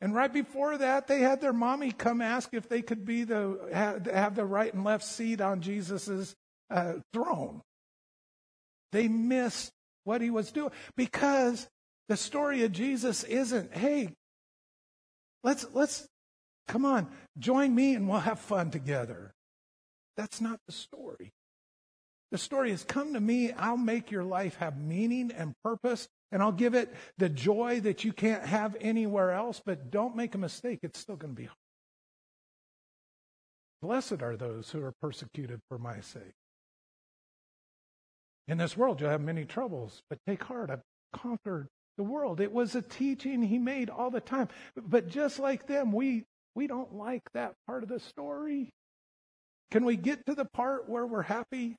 And 0.00 0.14
right 0.14 0.32
before 0.32 0.76
that, 0.78 1.06
they 1.06 1.20
had 1.20 1.40
their 1.40 1.52
mommy 1.52 1.90
come 1.90 2.20
ask 2.20 2.50
if 2.52 2.68
they 2.68 2.82
could 2.82 3.06
be 3.06 3.24
the 3.24 3.58
have 3.72 4.34
the 4.34 4.44
right 4.44 4.72
and 4.72 4.84
left 4.84 5.04
seat 5.04 5.40
on 5.40 5.62
Jesus's 5.62 6.34
uh, 6.70 6.94
throne. 7.12 7.62
They 8.92 9.08
missed 9.08 9.72
what 10.04 10.20
he 10.20 10.28
was 10.28 10.52
doing 10.52 10.72
because 10.96 11.66
the 12.08 12.16
story 12.18 12.64
of 12.64 12.72
Jesus 12.72 13.24
isn't, 13.24 13.74
hey, 13.74 14.10
let's 15.42 15.66
let's 15.72 16.06
come 16.68 16.84
on, 16.84 17.08
join 17.38 17.74
me 17.74 17.94
and 17.94 18.06
we'll 18.08 18.20
have 18.20 18.40
fun 18.40 18.70
together. 18.70 19.32
That's 20.16 20.40
not 20.40 20.60
the 20.66 20.72
story. 20.72 21.32
The 22.34 22.38
story 22.38 22.72
is 22.72 22.82
come 22.82 23.14
to 23.14 23.20
me, 23.20 23.52
I'll 23.52 23.76
make 23.76 24.10
your 24.10 24.24
life 24.24 24.56
have 24.56 24.76
meaning 24.76 25.30
and 25.30 25.54
purpose, 25.62 26.08
and 26.32 26.42
I'll 26.42 26.50
give 26.50 26.74
it 26.74 26.92
the 27.16 27.28
joy 27.28 27.78
that 27.82 28.02
you 28.02 28.12
can't 28.12 28.44
have 28.44 28.76
anywhere 28.80 29.30
else. 29.30 29.62
But 29.64 29.92
don't 29.92 30.16
make 30.16 30.34
a 30.34 30.38
mistake, 30.38 30.80
it's 30.82 30.98
still 30.98 31.14
going 31.14 31.36
to 31.36 31.40
be 31.40 31.46
hard. 31.46 31.56
Blessed 33.82 34.20
are 34.20 34.36
those 34.36 34.68
who 34.68 34.82
are 34.82 34.94
persecuted 35.00 35.60
for 35.68 35.78
my 35.78 36.00
sake. 36.00 36.34
In 38.48 38.58
this 38.58 38.76
world, 38.76 39.00
you'll 39.00 39.10
have 39.10 39.20
many 39.20 39.44
troubles, 39.44 40.02
but 40.10 40.18
take 40.26 40.42
heart, 40.42 40.70
I've 40.70 40.82
conquered 41.12 41.68
the 41.98 42.02
world. 42.02 42.40
It 42.40 42.50
was 42.50 42.74
a 42.74 42.82
teaching 42.82 43.44
he 43.44 43.60
made 43.60 43.90
all 43.90 44.10
the 44.10 44.20
time. 44.20 44.48
But 44.74 45.06
just 45.06 45.38
like 45.38 45.68
them, 45.68 45.92
we, 45.92 46.24
we 46.56 46.66
don't 46.66 46.96
like 46.96 47.22
that 47.34 47.54
part 47.68 47.84
of 47.84 47.88
the 47.88 48.00
story. 48.00 48.70
Can 49.70 49.84
we 49.84 49.94
get 49.94 50.26
to 50.26 50.34
the 50.34 50.46
part 50.46 50.88
where 50.88 51.06
we're 51.06 51.22
happy 51.22 51.76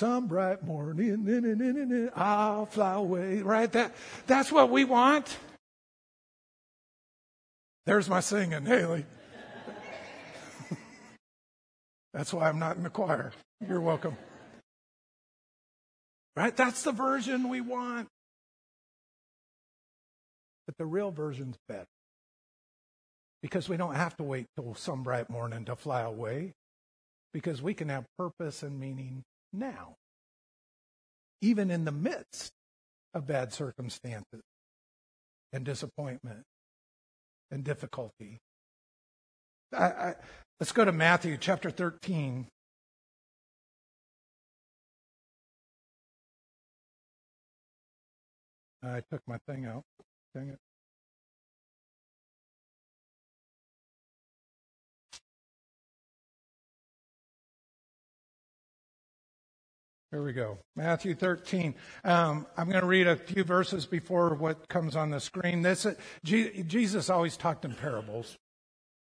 Some 0.00 0.28
bright 0.28 0.64
morning, 0.64 2.10
I'll 2.16 2.64
fly 2.64 2.94
away. 2.94 3.42
Right? 3.42 3.70
That, 3.70 3.94
that's 4.26 4.50
what 4.50 4.70
we 4.70 4.84
want. 4.84 5.36
There's 7.84 8.08
my 8.08 8.20
singing, 8.20 8.64
Haley. 8.64 9.04
that's 12.14 12.32
why 12.32 12.48
I'm 12.48 12.58
not 12.58 12.78
in 12.78 12.82
the 12.82 12.88
choir. 12.88 13.32
You're 13.68 13.82
welcome. 13.82 14.16
Right? 16.34 16.56
That's 16.56 16.82
the 16.82 16.92
version 16.92 17.50
we 17.50 17.60
want. 17.60 18.08
But 20.66 20.78
the 20.78 20.86
real 20.86 21.10
version's 21.10 21.58
better. 21.68 21.84
Because 23.42 23.68
we 23.68 23.76
don't 23.76 23.96
have 23.96 24.16
to 24.16 24.22
wait 24.22 24.46
till 24.56 24.74
some 24.76 25.02
bright 25.02 25.28
morning 25.28 25.66
to 25.66 25.76
fly 25.76 26.00
away. 26.00 26.54
Because 27.34 27.60
we 27.60 27.74
can 27.74 27.90
have 27.90 28.06
purpose 28.16 28.62
and 28.62 28.80
meaning 28.80 29.24
now, 29.52 29.96
even 31.40 31.70
in 31.70 31.84
the 31.84 31.92
midst 31.92 32.52
of 33.14 33.26
bad 33.26 33.52
circumstances 33.52 34.42
and 35.52 35.64
disappointment 35.64 36.44
and 37.50 37.64
difficulty. 37.64 38.38
I, 39.76 39.84
I, 39.84 40.14
let's 40.58 40.72
go 40.72 40.84
to 40.84 40.92
Matthew 40.92 41.36
chapter 41.36 41.70
13. 41.70 42.46
I 48.82 49.02
took 49.10 49.20
my 49.26 49.38
thing 49.46 49.66
out. 49.66 49.82
Dang 50.34 50.48
it. 50.48 50.58
Here 60.10 60.24
we 60.24 60.32
go. 60.32 60.58
Matthew 60.74 61.14
13. 61.14 61.74
Um, 62.02 62.46
I'm 62.56 62.68
going 62.68 62.80
to 62.80 62.86
read 62.86 63.06
a 63.06 63.14
few 63.14 63.44
verses 63.44 63.86
before 63.86 64.34
what 64.34 64.68
comes 64.68 64.96
on 64.96 65.10
the 65.10 65.20
screen. 65.20 65.62
This, 65.62 65.86
uh, 65.86 65.94
Jesus 66.24 67.08
always 67.08 67.36
talked 67.36 67.64
in 67.64 67.74
parables 67.74 68.36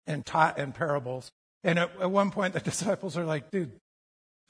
and 0.05 0.23
taught 0.23 0.59
in 0.59 0.71
parables. 0.71 1.31
And 1.63 1.79
at, 1.79 1.89
at, 1.99 2.11
one 2.11 2.29
point, 2.29 2.53
the 2.53 2.59
disciples 2.71 3.17
are 3.17 3.25
like, 3.25 3.49
dude, 3.49 3.71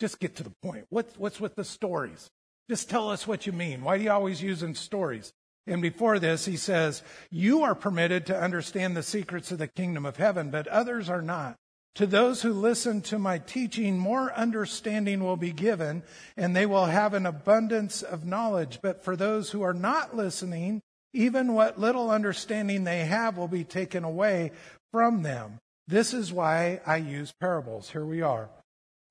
just 0.02 0.20
get 0.20 0.36
to 0.36 0.44
the 0.44 0.52
point. 0.62 0.86
What, 0.90 1.12
what's 1.18 1.40
with 1.40 1.56
the 1.56 1.64
stories? 1.64 2.30
Just 2.70 2.90
tell 2.90 3.10
us 3.10 3.26
what 3.26 3.46
you 3.46 3.54
mean. 3.54 3.82
Why 3.82 3.98
do 3.98 4.04
you 4.04 4.12
always 4.12 4.42
use 4.42 4.66
stories? 4.78 5.32
And 5.66 5.82
before 5.82 6.20
this, 6.20 6.46
he 6.46 6.58
says, 6.58 7.04
You 7.32 7.64
are 7.64 7.76
permitted 7.76 8.26
to 8.26 8.38
understand 8.38 8.98
the 8.98 9.04
secrets 9.04 9.52
of 9.52 9.60
the 9.60 9.68
kingdom 9.68 10.06
of 10.06 10.18
heaven, 10.18 10.50
but 10.50 10.68
others 10.68 11.10
are 11.10 11.22
not. 11.22 11.56
To 11.96 12.08
those 12.08 12.42
who 12.42 12.54
listen 12.54 13.02
to 13.04 13.20
my 13.20 13.38
teaching, 13.38 14.00
more 14.00 14.34
understanding 14.34 15.24
will 15.24 15.38
be 15.38 15.52
given, 15.52 16.02
and 16.36 16.56
they 16.56 16.66
will 16.66 16.86
have 16.86 17.14
an 17.14 17.28
abundance 17.28 18.02
of 18.02 18.26
knowledge. 18.26 18.80
But 18.82 19.04
for 19.04 19.16
those 19.16 19.52
who 19.52 19.62
are 19.62 19.76
not 19.76 20.16
listening, 20.16 20.82
even 21.14 21.54
what 21.54 21.80
little 21.80 22.10
understanding 22.10 22.84
they 22.84 23.02
have 23.02 23.38
will 23.38 23.48
be 23.48 23.64
taken 23.64 24.04
away 24.04 24.52
from 24.92 25.22
them. 25.22 25.60
This 25.88 26.14
is 26.14 26.34
why 26.34 26.82
I 26.86 26.98
use 26.98 27.34
parables. 27.40 27.92
Here 27.92 28.06
we 28.06 28.24
are. 28.24 28.50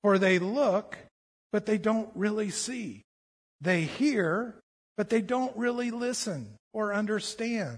For 0.01 0.17
they 0.17 0.39
look, 0.39 0.97
but 1.53 1.65
they 1.65 1.77
don't 1.77 2.09
really 2.15 2.49
see. 2.49 3.03
They 3.61 3.83
hear, 3.83 4.55
but 4.97 5.09
they 5.09 5.21
don't 5.21 5.55
really 5.55 5.91
listen 5.91 6.57
or 6.73 6.93
understand. 6.93 7.77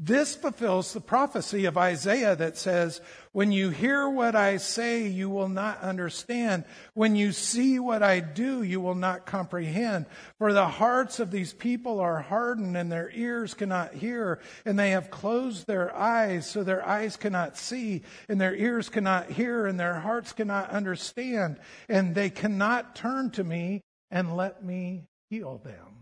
This 0.00 0.36
fulfills 0.36 0.92
the 0.92 1.00
prophecy 1.00 1.64
of 1.64 1.76
Isaiah 1.76 2.36
that 2.36 2.56
says, 2.56 3.00
When 3.32 3.50
you 3.50 3.70
hear 3.70 4.08
what 4.08 4.36
I 4.36 4.58
say, 4.58 5.08
you 5.08 5.28
will 5.28 5.48
not 5.48 5.80
understand. 5.80 6.64
When 6.94 7.16
you 7.16 7.32
see 7.32 7.80
what 7.80 8.00
I 8.00 8.20
do, 8.20 8.62
you 8.62 8.80
will 8.80 8.94
not 8.94 9.26
comprehend. 9.26 10.06
For 10.38 10.52
the 10.52 10.68
hearts 10.68 11.18
of 11.18 11.32
these 11.32 11.52
people 11.52 11.98
are 11.98 12.22
hardened, 12.22 12.76
and 12.76 12.92
their 12.92 13.10
ears 13.12 13.54
cannot 13.54 13.92
hear, 13.92 14.40
and 14.64 14.78
they 14.78 14.90
have 14.90 15.10
closed 15.10 15.66
their 15.66 15.94
eyes, 15.96 16.48
so 16.48 16.62
their 16.62 16.86
eyes 16.86 17.16
cannot 17.16 17.56
see, 17.56 18.02
and 18.28 18.40
their 18.40 18.54
ears 18.54 18.88
cannot 18.88 19.32
hear, 19.32 19.66
and 19.66 19.80
their 19.80 19.98
hearts 19.98 20.32
cannot 20.32 20.70
understand, 20.70 21.58
and 21.88 22.14
they 22.14 22.30
cannot 22.30 22.94
turn 22.94 23.30
to 23.32 23.42
me 23.42 23.80
and 24.12 24.36
let 24.36 24.64
me 24.64 25.08
heal 25.28 25.58
them. 25.58 25.97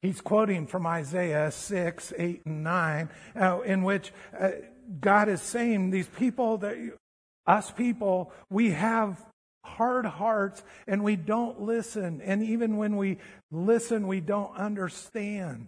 He's 0.00 0.20
quoting 0.20 0.66
from 0.66 0.86
Isaiah 0.86 1.50
6, 1.50 2.12
8, 2.16 2.42
and 2.46 2.62
9, 2.62 3.08
uh, 3.34 3.60
in 3.60 3.82
which 3.82 4.12
uh, 4.38 4.50
God 5.00 5.28
is 5.28 5.42
saying, 5.42 5.90
These 5.90 6.06
people, 6.06 6.58
that 6.58 6.76
us 7.46 7.70
people, 7.70 8.32
we 8.48 8.70
have 8.70 9.24
hard 9.64 10.06
hearts 10.06 10.62
and 10.86 11.02
we 11.02 11.16
don't 11.16 11.60
listen. 11.62 12.20
And 12.22 12.42
even 12.42 12.76
when 12.76 12.96
we 12.96 13.18
listen, 13.50 14.06
we 14.06 14.20
don't 14.20 14.56
understand. 14.56 15.66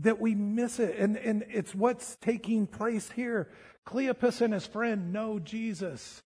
That 0.00 0.20
we 0.20 0.34
miss 0.34 0.78
it. 0.78 0.96
And, 0.98 1.16
and 1.16 1.44
it's 1.48 1.74
what's 1.74 2.16
taking 2.20 2.66
place 2.66 3.10
here. 3.10 3.48
Cleopas 3.86 4.40
and 4.40 4.54
his 4.54 4.66
friend 4.66 5.12
know 5.12 5.38
Jesus, 5.38 6.20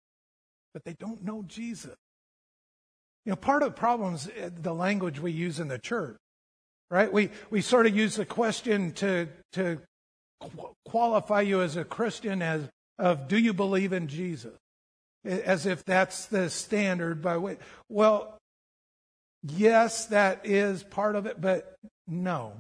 but 0.74 0.84
they 0.84 0.94
don't 0.94 1.24
know 1.24 1.44
Jesus. 1.48 1.96
You 3.26 3.32
know, 3.32 3.38
part 3.38 3.64
of 3.64 3.70
the 3.70 3.80
problem 3.80 4.16
is 4.16 4.28
uh, 4.28 4.50
the 4.54 4.74
language 4.74 5.20
we 5.20 5.32
use 5.32 5.60
in 5.60 5.68
the 5.68 5.80
church 5.80 6.18
right? 6.90 7.12
We, 7.12 7.30
we 7.50 7.62
sort 7.62 7.86
of 7.86 7.96
use 7.96 8.16
the 8.16 8.26
question 8.26 8.92
to, 8.94 9.28
to 9.54 9.82
qualify 10.86 11.42
you 11.42 11.62
as 11.62 11.78
a 11.78 11.84
Christian 11.84 12.42
as 12.42 12.70
of 12.98 13.28
do 13.28 13.38
you 13.38 13.54
believe 13.54 13.94
in 13.94 14.08
Jesus? 14.08 14.58
As 15.24 15.66
if 15.66 15.84
that's 15.84 16.28
the 16.28 16.50
standard 16.50 17.22
by 17.22 17.38
which, 17.38 17.58
well, 17.90 18.38
yes, 19.44 20.06
that 20.08 20.42
is 20.44 20.84
part 20.84 21.16
of 21.16 21.26
it, 21.26 21.42
but 21.42 21.76
no, 22.08 22.54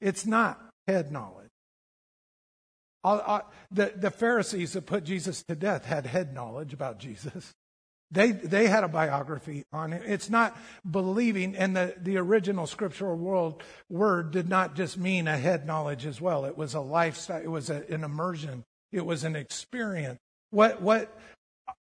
it's 0.00 0.26
not 0.26 0.60
head 0.88 1.12
knowledge. 1.12 1.48
I'll, 3.04 3.22
I'll, 3.24 3.52
the, 3.70 3.92
the 3.94 4.10
Pharisees 4.10 4.72
that 4.72 4.86
put 4.86 5.04
Jesus 5.04 5.44
to 5.44 5.54
death 5.54 5.84
had 5.84 6.06
head 6.06 6.34
knowledge 6.34 6.72
about 6.72 6.98
Jesus. 6.98 7.52
They, 8.10 8.30
they 8.30 8.68
had 8.68 8.84
a 8.84 8.88
biography 8.88 9.64
on 9.72 9.92
him. 9.92 10.02
It's 10.06 10.30
not 10.30 10.56
believing, 10.88 11.56
and 11.56 11.76
the, 11.76 11.94
the 12.00 12.18
original 12.18 12.66
scriptural 12.66 13.16
world 13.16 13.62
word 13.90 14.30
did 14.30 14.48
not 14.48 14.76
just 14.76 14.96
mean 14.96 15.26
a 15.26 15.36
head 15.36 15.66
knowledge 15.66 16.06
as 16.06 16.20
well. 16.20 16.44
It 16.44 16.56
was 16.56 16.74
a 16.74 16.80
lifestyle, 16.80 17.42
it 17.42 17.50
was 17.50 17.68
a, 17.68 17.84
an 17.88 18.04
immersion, 18.04 18.64
it 18.92 19.04
was 19.04 19.24
an 19.24 19.34
experience. 19.34 20.18
What, 20.50 20.80
what 20.80 21.18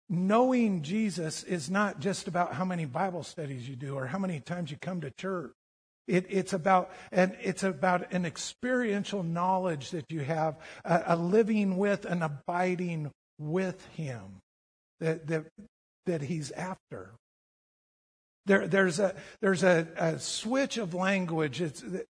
knowing 0.09 0.81
Jesus 0.81 1.43
is 1.43 1.69
not 1.69 1.99
just 1.99 2.27
about 2.27 2.53
how 2.53 2.65
many 2.65 2.85
Bible 2.85 3.23
studies 3.23 3.69
you 3.69 3.75
do 3.75 3.95
or 3.95 4.07
how 4.07 4.17
many 4.17 4.39
times 4.39 4.71
you 4.71 4.77
come 4.77 5.01
to 5.01 5.11
church. 5.11 5.51
It, 6.07 6.25
it's 6.29 6.53
about 6.53 6.91
and 7.11 7.37
it's 7.39 7.61
about 7.61 8.11
an 8.11 8.25
experiential 8.25 9.21
knowledge 9.21 9.91
that 9.91 10.11
you 10.11 10.21
have, 10.21 10.57
a, 10.83 11.03
a 11.07 11.15
living 11.15 11.77
with 11.77 12.03
and 12.05 12.23
abiding 12.23 13.11
with 13.37 13.85
Him. 13.95 14.41
That, 14.99 15.27
that 15.27 15.45
that 16.09 16.21
he's 16.21 16.51
after. 16.51 17.11
There, 18.47 18.67
there's 18.67 18.99
a, 18.99 19.15
there's 19.41 19.63
a, 19.63 19.87
a 19.95 20.19
switch 20.19 20.77
of 20.77 20.95
language 20.95 21.59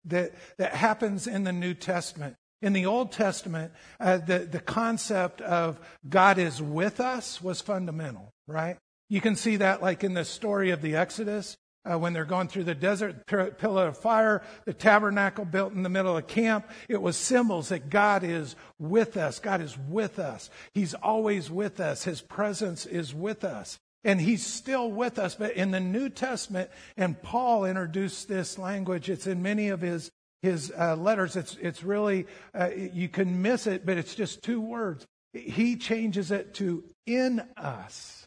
that, 0.05 0.35
that 0.59 0.75
happens 0.75 1.27
in 1.27 1.45
the 1.45 1.53
New 1.53 1.73
Testament. 1.73 2.37
In 2.61 2.75
the 2.75 2.87
Old 2.87 3.11
Testament, 3.13 3.73
uh, 3.99 4.19
the, 4.19 4.41
the 4.41 4.61
concept 4.61 5.41
of 5.41 5.81
God 6.07 6.39
is 6.39 6.61
with 6.61 7.01
us 7.01 7.43
was 7.43 7.61
fundamental, 7.61 8.33
right? 8.47 8.77
You 9.09 9.21
can 9.21 9.37
see 9.37 9.57
that 9.57 9.83
like 9.83 10.05
in 10.05 10.15
the 10.15 10.25
story 10.25 10.71
of 10.71 10.83
the 10.83 10.97
Exodus 10.97 11.57
uh, 11.91 11.99
when 11.99 12.13
they're 12.13 12.25
going 12.25 12.49
through 12.49 12.65
the 12.65 12.75
desert, 12.75 13.27
pillar 13.27 13.87
of 13.87 13.97
fire, 13.97 14.43
the 14.65 14.75
tabernacle 14.75 15.45
built 15.45 15.73
in 15.73 15.83
the 15.83 15.89
middle 15.89 16.17
of 16.17 16.27
camp. 16.27 16.69
It 16.89 17.01
was 17.01 17.17
symbols 17.17 17.69
that 17.69 17.89
God 17.89 18.25
is 18.25 18.57
with 18.79 19.17
us. 19.17 19.39
God 19.39 19.61
is 19.61 19.79
with 19.79 20.19
us. 20.19 20.51
He's 20.75 20.95
always 20.95 21.51
with 21.51 21.81
us. 21.81 22.05
His 22.05 22.21
presence 22.21 22.85
is 22.85 23.15
with 23.15 23.45
us. 23.45 23.79
And 24.07 24.21
he's 24.21 24.47
still 24.47 24.91
with 24.91 25.19
us. 25.19 25.35
But 25.35 25.53
in 25.53 25.73
the 25.73 25.81
New 25.81 26.09
Testament, 26.09 26.71
and 26.97 27.21
Paul 27.21 27.67
introduced 27.67 28.29
this 28.29 28.59
language, 28.59 29.11
it's 29.11 29.27
in 29.27 29.43
many 29.43 29.69
of 29.69 29.83
his, 29.83 30.11
his 30.41 30.73
uh, 30.79 30.97
letters. 30.97 31.37
It's, 31.37 31.57
it's 31.61 31.83
really, 31.83 32.27
uh, 32.55 32.71
you 32.75 33.09
can 33.09 33.43
miss 33.43 33.67
it, 33.67 33.85
but 33.85 33.99
it's 33.99 34.15
just 34.15 34.43
two 34.43 34.61
words. 34.61 35.05
He 35.35 35.77
changes 35.77 36.31
it 36.31 36.55
to 36.55 36.85
in 37.05 37.41
us. 37.57 38.27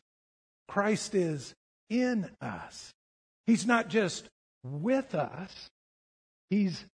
Christ 0.67 1.15
is 1.15 1.55
in 1.89 2.29
us. 2.41 2.93
He's 3.47 3.65
not 3.65 3.87
just 3.87 4.29
with 4.63 5.15
us, 5.15 5.69
He's 6.49 6.85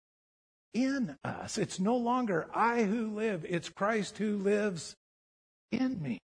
in 0.72 1.16
us. 1.24 1.58
It's 1.58 1.80
no 1.80 1.96
longer 1.96 2.46
I 2.54 2.82
who 2.82 3.14
live, 3.14 3.44
it's 3.48 3.68
Christ 3.68 4.18
who 4.18 4.36
lives 4.36 4.94
in 5.72 6.00
me. 6.02 6.20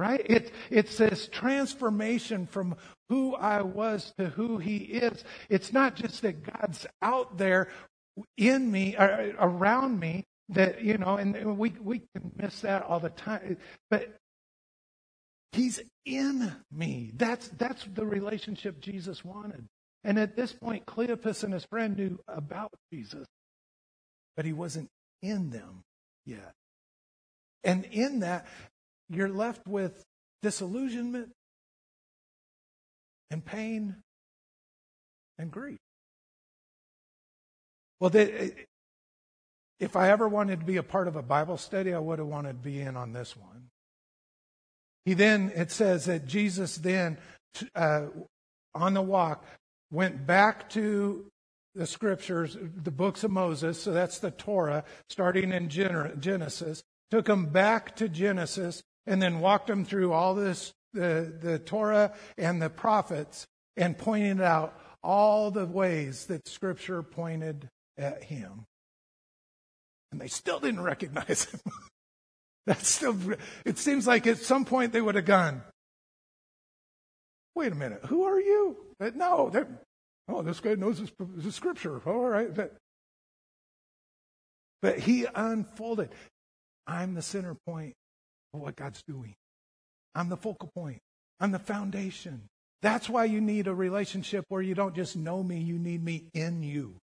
Right? 0.00 0.22
It, 0.24 0.52
it's 0.70 0.96
this 0.96 1.28
transformation 1.28 2.46
from 2.46 2.74
who 3.10 3.34
I 3.34 3.60
was 3.60 4.14
to 4.18 4.30
who 4.30 4.56
He 4.56 4.78
is. 4.78 5.22
It's 5.50 5.74
not 5.74 5.94
just 5.94 6.22
that 6.22 6.42
God's 6.42 6.86
out 7.02 7.36
there 7.36 7.68
in 8.38 8.72
me, 8.72 8.96
or 8.98 9.34
around 9.38 10.00
me, 10.00 10.24
that, 10.48 10.82
you 10.82 10.96
know, 10.96 11.16
and 11.16 11.58
we, 11.58 11.74
we 11.82 11.98
can 11.98 12.32
miss 12.34 12.60
that 12.62 12.82
all 12.82 12.98
the 12.98 13.10
time. 13.10 13.58
But 13.90 14.16
He's 15.52 15.82
in 16.06 16.50
me. 16.72 17.12
That's, 17.14 17.48
that's 17.48 17.84
the 17.92 18.06
relationship 18.06 18.80
Jesus 18.80 19.22
wanted. 19.22 19.66
And 20.02 20.18
at 20.18 20.34
this 20.34 20.54
point, 20.54 20.86
Cleopas 20.86 21.44
and 21.44 21.52
his 21.52 21.64
friend 21.66 21.94
knew 21.94 22.18
about 22.26 22.72
Jesus, 22.90 23.26
but 24.34 24.46
he 24.46 24.54
wasn't 24.54 24.88
in 25.20 25.50
them 25.50 25.82
yet. 26.24 26.54
And 27.64 27.84
in 27.84 28.20
that, 28.20 28.46
you're 29.10 29.28
left 29.28 29.66
with 29.66 30.04
disillusionment 30.40 31.32
and 33.30 33.44
pain 33.44 33.96
and 35.38 35.50
grief. 35.50 35.78
Well, 37.98 38.10
if 38.14 39.96
I 39.96 40.10
ever 40.10 40.28
wanted 40.28 40.60
to 40.60 40.66
be 40.66 40.76
a 40.76 40.82
part 40.82 41.08
of 41.08 41.16
a 41.16 41.22
Bible 41.22 41.58
study, 41.58 41.92
I 41.92 41.98
would 41.98 42.18
have 42.18 42.28
wanted 42.28 42.52
to 42.52 42.70
be 42.70 42.80
in 42.80 42.96
on 42.96 43.12
this 43.12 43.36
one. 43.36 43.68
He 45.04 45.14
then, 45.14 45.52
it 45.54 45.70
says 45.70 46.06
that 46.06 46.26
Jesus 46.26 46.76
then, 46.76 47.18
uh, 47.74 48.06
on 48.74 48.94
the 48.94 49.02
walk, 49.02 49.44
went 49.90 50.26
back 50.26 50.70
to 50.70 51.26
the 51.74 51.86
scriptures, 51.86 52.56
the 52.60 52.90
books 52.90 53.24
of 53.24 53.30
Moses, 53.30 53.82
so 53.82 53.92
that's 53.92 54.18
the 54.18 54.30
Torah, 54.30 54.84
starting 55.08 55.52
in 55.52 55.68
Genesis, 55.68 56.82
took 57.10 57.28
him 57.28 57.46
back 57.46 57.96
to 57.96 58.08
Genesis, 58.08 58.82
and 59.06 59.20
then 59.20 59.40
walked 59.40 59.66
them 59.66 59.84
through 59.84 60.12
all 60.12 60.34
this, 60.34 60.72
the, 60.92 61.32
the 61.40 61.58
Torah 61.58 62.12
and 62.36 62.60
the 62.60 62.70
prophets, 62.70 63.46
and 63.76 63.96
pointed 63.96 64.40
out 64.40 64.78
all 65.02 65.50
the 65.50 65.66
ways 65.66 66.26
that 66.26 66.46
Scripture 66.46 67.02
pointed 67.02 67.68
at 67.96 68.24
him. 68.24 68.64
And 70.12 70.20
they 70.20 70.28
still 70.28 70.60
didn't 70.60 70.82
recognize 70.82 71.44
him. 71.44 71.60
That's 72.66 72.88
still, 72.88 73.16
it 73.64 73.78
seems 73.78 74.06
like 74.06 74.26
at 74.26 74.38
some 74.38 74.64
point 74.64 74.92
they 74.92 75.00
would 75.00 75.14
have 75.14 75.24
gone, 75.24 75.62
wait 77.54 77.72
a 77.72 77.76
minute, 77.76 78.04
who 78.06 78.24
are 78.24 78.38
you? 78.40 78.76
No, 79.14 79.50
oh, 80.28 80.42
this 80.42 80.60
guy 80.60 80.74
knows 80.74 81.02
his 81.42 81.54
scripture. 81.54 82.00
All 82.06 82.28
right. 82.28 82.54
But, 82.54 82.76
but 84.82 84.98
he 84.98 85.26
unfolded. 85.34 86.10
I'm 86.86 87.14
the 87.14 87.22
center 87.22 87.56
point 87.66 87.94
of 88.54 88.60
what 88.60 88.76
God's 88.76 89.02
doing. 89.02 89.34
I'm 90.14 90.28
the 90.28 90.36
focal 90.36 90.70
point. 90.74 90.98
I'm 91.38 91.52
the 91.52 91.58
foundation. 91.58 92.42
That's 92.82 93.08
why 93.08 93.26
you 93.26 93.40
need 93.40 93.66
a 93.66 93.74
relationship 93.74 94.44
where 94.48 94.62
you 94.62 94.74
don't 94.74 94.94
just 94.94 95.16
know 95.16 95.42
me, 95.42 95.58
you 95.58 95.78
need 95.78 96.02
me 96.02 96.24
in 96.34 96.62
you. 96.62 96.96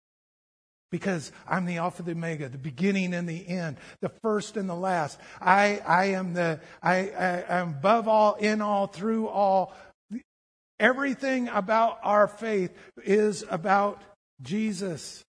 Because 0.90 1.32
I'm 1.48 1.66
the 1.66 1.78
Alpha, 1.78 2.02
the 2.02 2.12
Omega, 2.12 2.48
the 2.48 2.58
beginning 2.58 3.12
and 3.12 3.28
the 3.28 3.46
end, 3.46 3.76
the 4.00 4.10
first 4.22 4.56
and 4.56 4.68
the 4.68 4.74
last. 4.74 5.18
I, 5.40 5.82
I 5.86 6.04
am 6.06 6.32
the, 6.32 6.60
I, 6.82 7.10
I 7.10 7.58
am 7.58 7.70
above 7.70 8.08
all, 8.08 8.34
in 8.34 8.62
all, 8.62 8.86
through 8.86 9.28
all. 9.28 9.74
Everything 10.78 11.48
about 11.48 11.98
our 12.02 12.28
faith 12.28 12.72
is 13.04 13.44
about 13.50 14.00
Jesus. 14.42 15.24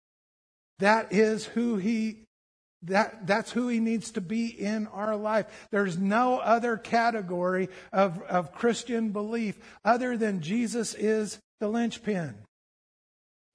That 0.79 1.13
is 1.13 1.45
who 1.45 1.77
he 1.77 2.22
that, 2.83 3.25
that's 3.25 3.51
who 3.51 3.67
he 3.67 3.79
needs 3.79 4.11
to 4.11 4.21
be 4.21 4.47
in 4.47 4.87
our 4.87 5.15
life. 5.15 5.45
There's 5.71 5.97
no 5.97 6.37
other 6.37 6.77
category 6.77 7.69
of, 7.91 8.21
of 8.23 8.53
Christian 8.53 9.09
belief 9.09 9.57
other 9.85 10.17
than 10.17 10.41
Jesus 10.41 10.93
is 10.93 11.39
the 11.59 11.67
linchpin. 11.67 12.35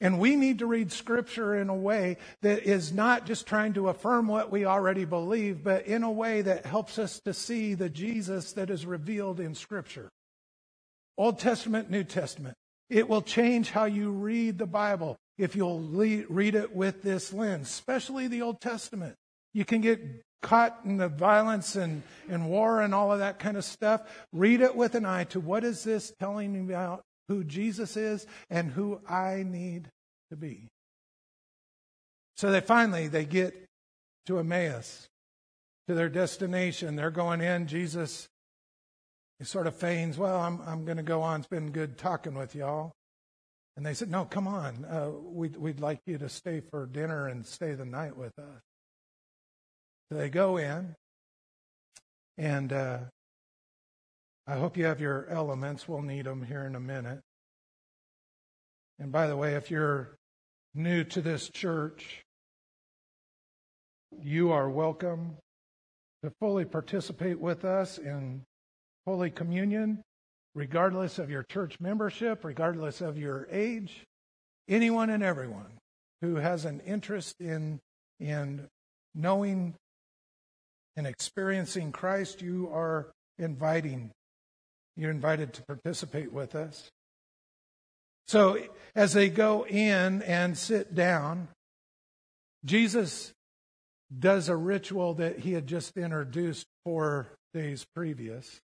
And 0.00 0.20
we 0.20 0.36
need 0.36 0.60
to 0.60 0.66
read 0.66 0.92
Scripture 0.92 1.56
in 1.56 1.68
a 1.68 1.74
way 1.74 2.18
that 2.42 2.62
is 2.62 2.92
not 2.92 3.26
just 3.26 3.46
trying 3.46 3.72
to 3.74 3.88
affirm 3.88 4.28
what 4.28 4.50
we 4.50 4.64
already 4.64 5.04
believe, 5.04 5.64
but 5.64 5.86
in 5.86 6.04
a 6.04 6.10
way 6.10 6.40
that 6.42 6.66
helps 6.66 6.98
us 6.98 7.20
to 7.24 7.34
see 7.34 7.74
the 7.74 7.88
Jesus 7.88 8.52
that 8.52 8.70
is 8.70 8.86
revealed 8.86 9.40
in 9.40 9.56
Scripture. 9.56 10.08
Old 11.16 11.40
Testament, 11.40 11.90
New 11.90 12.04
Testament. 12.04 12.54
It 12.88 13.08
will 13.08 13.22
change 13.22 13.70
how 13.70 13.84
you 13.86 14.10
read 14.10 14.56
the 14.56 14.66
Bible 14.66 15.16
if 15.38 15.54
you'll 15.54 15.80
read 15.80 16.54
it 16.54 16.74
with 16.74 17.02
this 17.02 17.32
lens, 17.32 17.68
especially 17.68 18.26
the 18.26 18.42
Old 18.42 18.60
Testament. 18.60 19.14
You 19.54 19.64
can 19.64 19.80
get 19.80 20.00
caught 20.42 20.80
in 20.84 20.96
the 20.96 21.08
violence 21.08 21.76
and, 21.76 22.02
and 22.28 22.48
war 22.48 22.80
and 22.80 22.94
all 22.94 23.12
of 23.12 23.20
that 23.20 23.38
kind 23.38 23.56
of 23.56 23.64
stuff. 23.64 24.02
Read 24.32 24.60
it 24.60 24.76
with 24.76 24.94
an 24.94 25.04
eye 25.04 25.24
to 25.24 25.40
what 25.40 25.64
is 25.64 25.84
this 25.84 26.12
telling 26.18 26.52
me 26.52 26.72
about 26.72 27.02
who 27.28 27.44
Jesus 27.44 27.96
is 27.96 28.26
and 28.50 28.70
who 28.70 29.00
I 29.08 29.44
need 29.46 29.88
to 30.30 30.36
be. 30.36 30.68
So 32.36 32.50
they 32.50 32.60
finally 32.60 33.08
they 33.08 33.24
get 33.24 33.54
to 34.26 34.38
Emmaus, 34.38 35.08
to 35.88 35.94
their 35.94 36.08
destination. 36.08 36.96
They're 36.96 37.10
going 37.10 37.40
in. 37.40 37.66
Jesus 37.66 38.28
he 39.38 39.44
sort 39.44 39.68
of 39.68 39.76
feigns, 39.76 40.18
well, 40.18 40.40
I'm, 40.40 40.60
I'm 40.66 40.84
going 40.84 40.96
to 40.96 41.02
go 41.02 41.22
on. 41.22 41.40
It's 41.40 41.48
been 41.48 41.70
good 41.70 41.96
talking 41.96 42.34
with 42.34 42.54
y'all. 42.54 42.92
And 43.78 43.86
they 43.86 43.94
said, 43.94 44.10
no, 44.10 44.24
come 44.24 44.48
on. 44.48 44.84
Uh, 44.84 45.10
we'd, 45.22 45.56
we'd 45.56 45.78
like 45.78 46.00
you 46.04 46.18
to 46.18 46.28
stay 46.28 46.60
for 46.68 46.84
dinner 46.84 47.28
and 47.28 47.46
stay 47.46 47.74
the 47.74 47.84
night 47.84 48.16
with 48.16 48.36
us. 48.36 48.60
So 50.10 50.18
they 50.18 50.30
go 50.30 50.56
in, 50.56 50.96
and 52.36 52.72
uh, 52.72 52.98
I 54.48 54.56
hope 54.56 54.76
you 54.76 54.86
have 54.86 55.00
your 55.00 55.28
elements. 55.28 55.86
We'll 55.86 56.02
need 56.02 56.26
them 56.26 56.42
here 56.42 56.66
in 56.66 56.74
a 56.74 56.80
minute. 56.80 57.20
And 58.98 59.12
by 59.12 59.28
the 59.28 59.36
way, 59.36 59.54
if 59.54 59.70
you're 59.70 60.16
new 60.74 61.04
to 61.04 61.20
this 61.20 61.48
church, 61.48 62.24
you 64.20 64.50
are 64.50 64.68
welcome 64.68 65.36
to 66.24 66.32
fully 66.40 66.64
participate 66.64 67.38
with 67.38 67.64
us 67.64 67.96
in 67.96 68.42
Holy 69.06 69.30
Communion 69.30 70.02
regardless 70.58 71.20
of 71.20 71.30
your 71.30 71.44
church 71.44 71.78
membership, 71.78 72.44
regardless 72.44 73.00
of 73.00 73.16
your 73.16 73.46
age, 73.48 74.04
anyone 74.68 75.08
and 75.08 75.22
everyone 75.22 75.78
who 76.20 76.34
has 76.34 76.64
an 76.64 76.80
interest 76.80 77.36
in, 77.38 77.78
in 78.18 78.66
knowing 79.14 79.72
and 80.96 81.06
experiencing 81.06 81.92
Christ, 81.92 82.42
you 82.42 82.68
are 82.72 83.06
inviting. 83.38 84.10
You're 84.96 85.12
invited 85.12 85.52
to 85.52 85.62
participate 85.62 86.32
with 86.32 86.56
us. 86.56 86.88
So 88.26 88.58
as 88.96 89.12
they 89.12 89.28
go 89.28 89.64
in 89.64 90.22
and 90.22 90.58
sit 90.58 90.92
down, 90.92 91.46
Jesus 92.64 93.30
does 94.18 94.48
a 94.48 94.56
ritual 94.56 95.14
that 95.14 95.38
he 95.38 95.52
had 95.52 95.68
just 95.68 95.96
introduced 95.96 96.66
four 96.84 97.28
days 97.54 97.86
previous. 97.94 98.60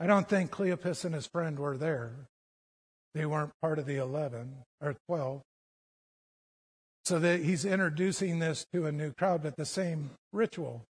I 0.00 0.06
don't 0.06 0.26
think 0.26 0.50
Cleopas 0.50 1.04
and 1.04 1.14
his 1.14 1.26
friend 1.26 1.58
were 1.58 1.76
there. 1.76 2.12
They 3.14 3.26
weren't 3.26 3.52
part 3.60 3.78
of 3.78 3.84
the 3.84 3.96
11 3.96 4.54
or 4.80 4.96
12. 5.08 5.42
So 7.04 7.18
that 7.18 7.40
he's 7.40 7.66
introducing 7.66 8.38
this 8.38 8.64
to 8.72 8.86
a 8.86 8.92
new 8.92 9.12
crowd, 9.12 9.42
but 9.42 9.56
the 9.56 9.66
same 9.66 10.10
ritual. 10.32 10.84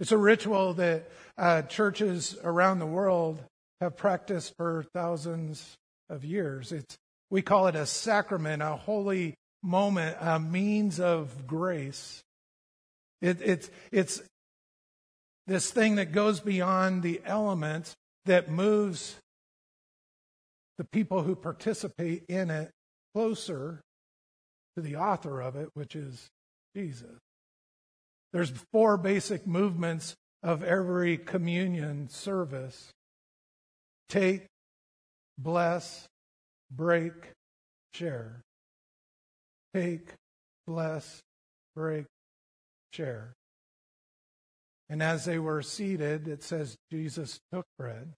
It's 0.00 0.10
a 0.10 0.18
ritual 0.18 0.74
that 0.74 1.08
uh, 1.38 1.62
churches 1.62 2.36
around 2.42 2.80
the 2.80 2.86
world 2.86 3.40
have 3.80 3.96
practiced 3.96 4.54
for 4.56 4.84
thousands 4.94 5.76
of 6.08 6.24
years. 6.24 6.72
It's, 6.72 6.96
we 7.30 7.42
call 7.42 7.68
it 7.68 7.76
a 7.76 7.86
sacrament, 7.86 8.62
a 8.62 8.76
holy 8.76 9.34
moment, 9.62 10.16
a 10.20 10.40
means 10.40 10.98
of 10.98 11.46
grace. 11.46 12.22
It, 13.22 13.40
it's, 13.40 13.70
it's 13.92 14.22
this 15.46 15.70
thing 15.70 15.96
that 15.96 16.12
goes 16.12 16.40
beyond 16.40 17.02
the 17.02 17.20
elements 17.24 17.94
that 18.26 18.50
moves 18.50 19.16
the 20.78 20.84
people 20.84 21.22
who 21.22 21.34
participate 21.34 22.24
in 22.28 22.50
it 22.50 22.70
closer 23.14 23.80
to 24.76 24.82
the 24.82 24.96
author 24.96 25.40
of 25.40 25.56
it, 25.56 25.68
which 25.74 25.94
is 25.94 26.28
Jesus. 26.76 27.18
There's 28.32 28.52
four 28.72 28.96
basic 28.96 29.46
movements 29.46 30.16
of 30.42 30.64
every 30.64 31.16
communion 31.16 32.08
service 32.08 32.90
take, 34.08 34.46
bless, 35.38 36.06
break, 36.70 37.12
share. 37.94 38.40
Take, 39.72 40.12
bless, 40.66 41.20
break, 41.74 42.06
share. 42.92 43.32
And 44.94 45.02
as 45.02 45.24
they 45.24 45.40
were 45.40 45.60
seated, 45.60 46.28
it 46.28 46.44
says 46.44 46.76
Jesus 46.88 47.40
took 47.52 47.66
bread, 47.76 48.12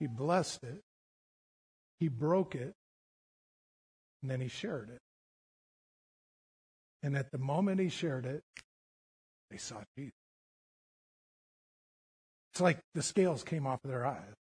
he 0.00 0.06
blessed 0.06 0.64
it, 0.64 0.80
he 2.00 2.08
broke 2.08 2.54
it, 2.54 2.72
and 4.22 4.30
then 4.30 4.40
he 4.40 4.48
shared 4.48 4.88
it. 4.88 5.02
And 7.02 7.14
at 7.14 7.32
the 7.32 7.36
moment 7.36 7.80
he 7.80 7.90
shared 7.90 8.24
it, 8.24 8.42
they 9.50 9.58
saw 9.58 9.82
Jesus. 9.94 10.14
It's 12.54 12.62
like 12.62 12.78
the 12.94 13.02
scales 13.02 13.44
came 13.44 13.66
off 13.66 13.84
of 13.84 13.90
their 13.90 14.06
eyes. 14.06 14.37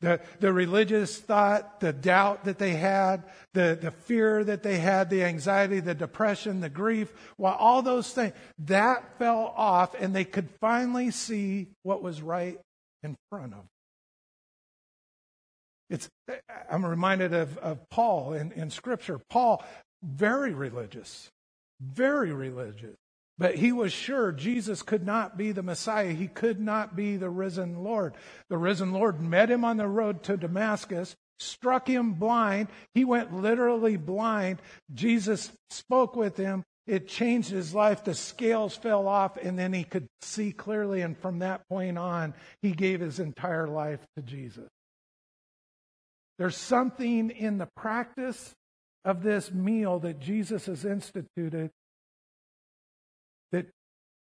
The, 0.00 0.20
the 0.38 0.52
religious 0.52 1.18
thought, 1.18 1.80
the 1.80 1.92
doubt 1.92 2.44
that 2.44 2.58
they 2.58 2.74
had, 2.74 3.24
the, 3.52 3.76
the 3.80 3.90
fear 3.90 4.44
that 4.44 4.62
they 4.62 4.78
had, 4.78 5.10
the 5.10 5.24
anxiety, 5.24 5.80
the 5.80 5.94
depression, 5.94 6.60
the 6.60 6.68
grief, 6.68 7.12
well, 7.36 7.54
all 7.54 7.82
those 7.82 8.12
things, 8.12 8.32
that 8.60 9.18
fell 9.18 9.52
off 9.56 9.94
and 10.00 10.14
they 10.14 10.24
could 10.24 10.48
finally 10.60 11.10
see 11.10 11.66
what 11.82 12.00
was 12.00 12.22
right 12.22 12.60
in 13.02 13.16
front 13.28 13.52
of 13.54 13.58
them. 13.58 13.68
It's, 15.90 16.08
I'm 16.70 16.86
reminded 16.86 17.34
of, 17.34 17.58
of 17.58 17.88
Paul 17.90 18.34
in, 18.34 18.52
in 18.52 18.70
Scripture. 18.70 19.18
Paul, 19.30 19.64
very 20.02 20.54
religious, 20.54 21.28
very 21.80 22.32
religious. 22.32 22.96
But 23.38 23.54
he 23.54 23.70
was 23.70 23.92
sure 23.92 24.32
Jesus 24.32 24.82
could 24.82 25.06
not 25.06 25.38
be 25.38 25.52
the 25.52 25.62
Messiah. 25.62 26.10
He 26.10 26.26
could 26.26 26.60
not 26.60 26.96
be 26.96 27.16
the 27.16 27.30
risen 27.30 27.84
Lord. 27.84 28.14
The 28.50 28.58
risen 28.58 28.92
Lord 28.92 29.20
met 29.20 29.50
him 29.50 29.64
on 29.64 29.76
the 29.76 29.86
road 29.86 30.24
to 30.24 30.36
Damascus, 30.36 31.14
struck 31.38 31.86
him 31.86 32.14
blind. 32.14 32.68
He 32.94 33.04
went 33.04 33.32
literally 33.32 33.96
blind. 33.96 34.60
Jesus 34.92 35.52
spoke 35.70 36.16
with 36.16 36.36
him. 36.36 36.64
It 36.88 37.06
changed 37.06 37.50
his 37.50 37.74
life. 37.74 38.02
The 38.02 38.14
scales 38.14 38.74
fell 38.74 39.06
off, 39.06 39.36
and 39.36 39.58
then 39.58 39.72
he 39.72 39.84
could 39.84 40.08
see 40.22 40.50
clearly. 40.52 41.02
And 41.02 41.16
from 41.16 41.38
that 41.40 41.68
point 41.68 41.96
on, 41.96 42.34
he 42.60 42.72
gave 42.72 43.00
his 43.00 43.20
entire 43.20 43.68
life 43.68 44.00
to 44.16 44.22
Jesus. 44.22 44.68
There's 46.38 46.56
something 46.56 47.30
in 47.30 47.58
the 47.58 47.68
practice 47.76 48.54
of 49.04 49.22
this 49.22 49.52
meal 49.52 49.98
that 50.00 50.18
Jesus 50.18 50.66
has 50.66 50.84
instituted 50.84 51.70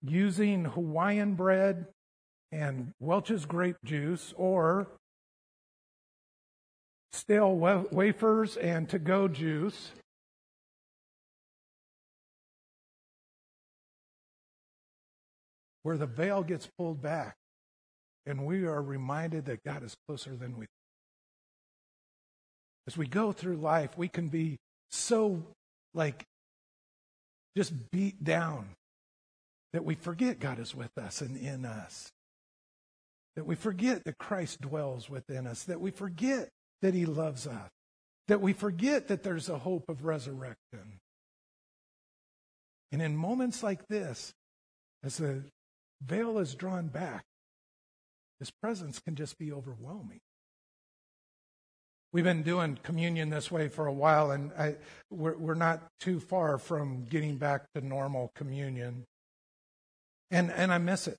using 0.06 0.64
Hawaiian 0.64 1.34
bread 1.34 1.86
and 2.52 2.92
Welch's 3.00 3.46
grape 3.46 3.76
juice 3.84 4.34
or 4.36 4.86
stale 7.12 7.56
wafers 7.90 8.56
and 8.56 8.88
to 8.90 8.98
go 8.98 9.28
juice. 9.28 9.92
Where 15.82 15.96
the 15.96 16.06
veil 16.06 16.42
gets 16.42 16.68
pulled 16.78 17.02
back 17.02 17.36
and 18.26 18.46
we 18.46 18.64
are 18.64 18.82
reminded 18.82 19.46
that 19.46 19.62
God 19.64 19.82
is 19.82 19.94
closer 20.06 20.34
than 20.34 20.56
we 20.56 20.66
as 22.86 22.96
we 22.96 23.06
go 23.06 23.32
through 23.32 23.56
life, 23.56 23.96
we 23.96 24.08
can 24.08 24.28
be 24.28 24.58
so 24.90 25.42
like 25.94 26.24
just 27.56 27.72
beat 27.90 28.22
down 28.22 28.68
that 29.74 29.84
we 29.84 29.96
forget 29.96 30.38
God 30.38 30.60
is 30.60 30.72
with 30.72 30.96
us 30.96 31.20
and 31.20 31.36
in 31.36 31.66
us. 31.66 32.12
That 33.34 33.44
we 33.44 33.56
forget 33.56 34.04
that 34.04 34.18
Christ 34.18 34.60
dwells 34.60 35.10
within 35.10 35.48
us. 35.48 35.64
That 35.64 35.80
we 35.80 35.90
forget 35.90 36.48
that 36.80 36.94
He 36.94 37.04
loves 37.04 37.48
us. 37.48 37.70
That 38.28 38.40
we 38.40 38.52
forget 38.52 39.08
that 39.08 39.24
there's 39.24 39.48
a 39.48 39.58
hope 39.58 39.86
of 39.88 40.04
resurrection. 40.04 41.00
And 42.92 43.02
in 43.02 43.16
moments 43.16 43.64
like 43.64 43.88
this, 43.88 44.32
as 45.02 45.16
the 45.16 45.42
veil 46.00 46.38
is 46.38 46.54
drawn 46.54 46.86
back, 46.86 47.24
His 48.38 48.52
presence 48.52 49.00
can 49.00 49.16
just 49.16 49.36
be 49.38 49.52
overwhelming. 49.52 50.20
We've 52.12 52.22
been 52.22 52.44
doing 52.44 52.78
communion 52.80 53.30
this 53.30 53.50
way 53.50 53.66
for 53.66 53.86
a 53.86 53.92
while, 53.92 54.30
and 54.30 54.52
I, 54.56 54.76
we're, 55.10 55.36
we're 55.36 55.54
not 55.54 55.82
too 55.98 56.20
far 56.20 56.58
from 56.58 57.06
getting 57.06 57.38
back 57.38 57.64
to 57.74 57.84
normal 57.84 58.30
communion. 58.36 59.04
And, 60.34 60.50
and 60.50 60.72
I 60.72 60.78
miss 60.78 61.06
it. 61.06 61.16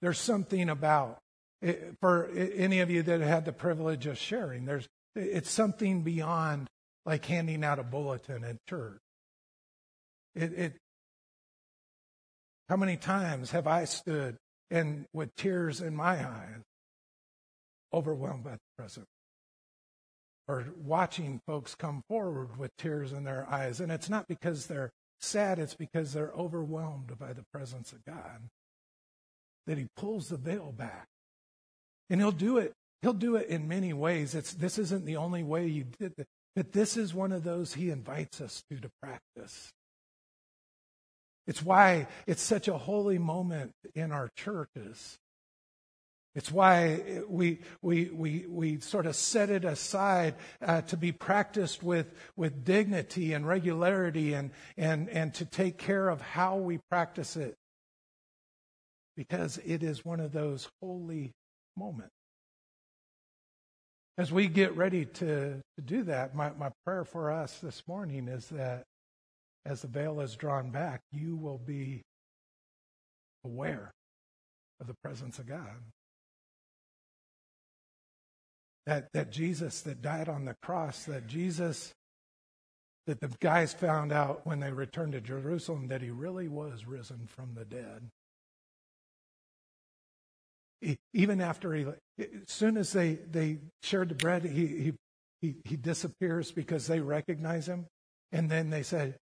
There's 0.00 0.18
something 0.18 0.68
about 0.68 1.18
it, 1.60 1.96
for 2.00 2.30
any 2.34 2.80
of 2.80 2.90
you 2.90 3.02
that 3.02 3.20
had 3.20 3.44
the 3.44 3.52
privilege 3.52 4.06
of 4.06 4.16
sharing. 4.16 4.64
There's 4.64 4.88
it's 5.14 5.50
something 5.50 6.02
beyond 6.02 6.68
like 7.04 7.24
handing 7.26 7.64
out 7.64 7.78
a 7.78 7.82
bulletin 7.82 8.44
at 8.44 8.56
church. 8.68 9.00
It, 10.34 10.52
it 10.52 10.76
how 12.68 12.76
many 12.76 12.96
times 12.96 13.50
have 13.50 13.66
I 13.66 13.84
stood 13.84 14.36
and 14.70 15.04
with 15.12 15.34
tears 15.34 15.80
in 15.80 15.94
my 15.94 16.26
eyes, 16.26 16.62
overwhelmed 17.92 18.44
by 18.44 18.52
the 18.52 18.58
presence? 18.78 19.06
or 20.50 20.66
watching 20.84 21.40
folks 21.46 21.76
come 21.76 22.02
forward 22.08 22.58
with 22.58 22.76
tears 22.76 23.12
in 23.12 23.22
their 23.22 23.48
eyes. 23.48 23.78
And 23.78 23.92
it's 23.92 24.10
not 24.10 24.26
because 24.26 24.66
they're 24.66 24.90
sad, 25.20 25.58
it's 25.58 25.74
because 25.74 26.12
they're 26.12 26.32
overwhelmed 26.36 27.18
by 27.18 27.32
the 27.32 27.44
presence 27.52 27.92
of 27.92 28.04
God. 28.04 28.48
That 29.66 29.78
He 29.78 29.86
pulls 29.96 30.28
the 30.28 30.36
veil 30.36 30.72
back. 30.76 31.06
And 32.08 32.20
He'll 32.20 32.32
do 32.32 32.58
it. 32.58 32.72
He'll 33.02 33.12
do 33.12 33.36
it 33.36 33.48
in 33.48 33.68
many 33.68 33.92
ways. 33.92 34.34
It's, 34.34 34.52
this 34.52 34.78
isn't 34.78 35.06
the 35.06 35.16
only 35.16 35.42
way 35.42 35.66
you 35.66 35.84
did 35.98 36.12
it, 36.18 36.26
but 36.54 36.72
this 36.72 36.96
is 36.96 37.14
one 37.14 37.32
of 37.32 37.44
those 37.44 37.74
He 37.74 37.90
invites 37.90 38.40
us 38.40 38.62
to 38.70 38.80
to 38.80 38.90
practice. 39.02 39.70
It's 41.46 41.62
why 41.62 42.06
it's 42.26 42.42
such 42.42 42.68
a 42.68 42.78
holy 42.78 43.18
moment 43.18 43.72
in 43.94 44.12
our 44.12 44.28
churches 44.36 45.18
it's 46.34 46.52
why 46.52 47.22
we, 47.28 47.58
we, 47.82 48.08
we, 48.10 48.46
we 48.48 48.80
sort 48.80 49.06
of 49.06 49.16
set 49.16 49.50
it 49.50 49.64
aside 49.64 50.36
uh, 50.62 50.82
to 50.82 50.96
be 50.96 51.10
practiced 51.10 51.82
with, 51.82 52.14
with 52.36 52.64
dignity 52.64 53.32
and 53.32 53.46
regularity 53.46 54.34
and, 54.34 54.52
and, 54.76 55.08
and 55.08 55.34
to 55.34 55.44
take 55.44 55.76
care 55.76 56.08
of 56.08 56.20
how 56.20 56.56
we 56.56 56.78
practice 56.88 57.36
it. 57.36 57.56
Because 59.16 59.58
it 59.66 59.82
is 59.82 60.04
one 60.04 60.20
of 60.20 60.30
those 60.30 60.68
holy 60.80 61.32
moments. 61.76 62.14
As 64.16 64.30
we 64.30 64.46
get 64.46 64.76
ready 64.76 65.06
to, 65.06 65.60
to 65.76 65.82
do 65.84 66.04
that, 66.04 66.34
my, 66.34 66.52
my 66.52 66.70
prayer 66.84 67.04
for 67.04 67.32
us 67.32 67.58
this 67.58 67.82
morning 67.88 68.28
is 68.28 68.46
that 68.50 68.84
as 69.66 69.82
the 69.82 69.88
veil 69.88 70.20
is 70.20 70.36
drawn 70.36 70.70
back, 70.70 71.00
you 71.10 71.36
will 71.36 71.58
be 71.58 72.02
aware 73.44 73.90
of 74.80 74.86
the 74.86 74.94
presence 75.02 75.38
of 75.38 75.46
God 75.46 75.76
that, 78.90 79.12
that 79.12 79.30
Jesus 79.30 79.82
that 79.82 80.02
died 80.02 80.28
on 80.28 80.46
the 80.46 80.56
cross, 80.64 81.04
that 81.04 81.28
Jesus, 81.28 81.94
that 83.06 83.20
the 83.20 83.30
guys 83.38 83.72
found 83.72 84.10
out 84.10 84.44
when 84.44 84.58
they 84.58 84.72
returned 84.72 85.12
to 85.12 85.20
Jerusalem 85.20 85.86
that 85.88 86.02
he 86.02 86.10
really 86.10 86.48
was 86.48 86.86
risen 86.86 87.28
from 87.28 87.54
the 87.54 87.64
dead. 87.64 88.10
even 91.14 91.40
after 91.40 91.72
he, 91.72 91.86
as 92.18 92.26
soon 92.48 92.76
as 92.76 92.92
they, 92.92 93.14
they 93.30 93.58
shared 93.84 94.08
the 94.08 94.16
bread, 94.16 94.44
he, 94.44 94.66
he, 94.66 94.92
he, 95.40 95.54
he 95.64 95.76
disappears 95.76 96.50
because 96.50 96.88
they 96.88 96.98
recognize 96.98 97.68
him. 97.68 97.86
And 98.32 98.50
then 98.50 98.70
they 98.70 98.82
said, 98.82 99.14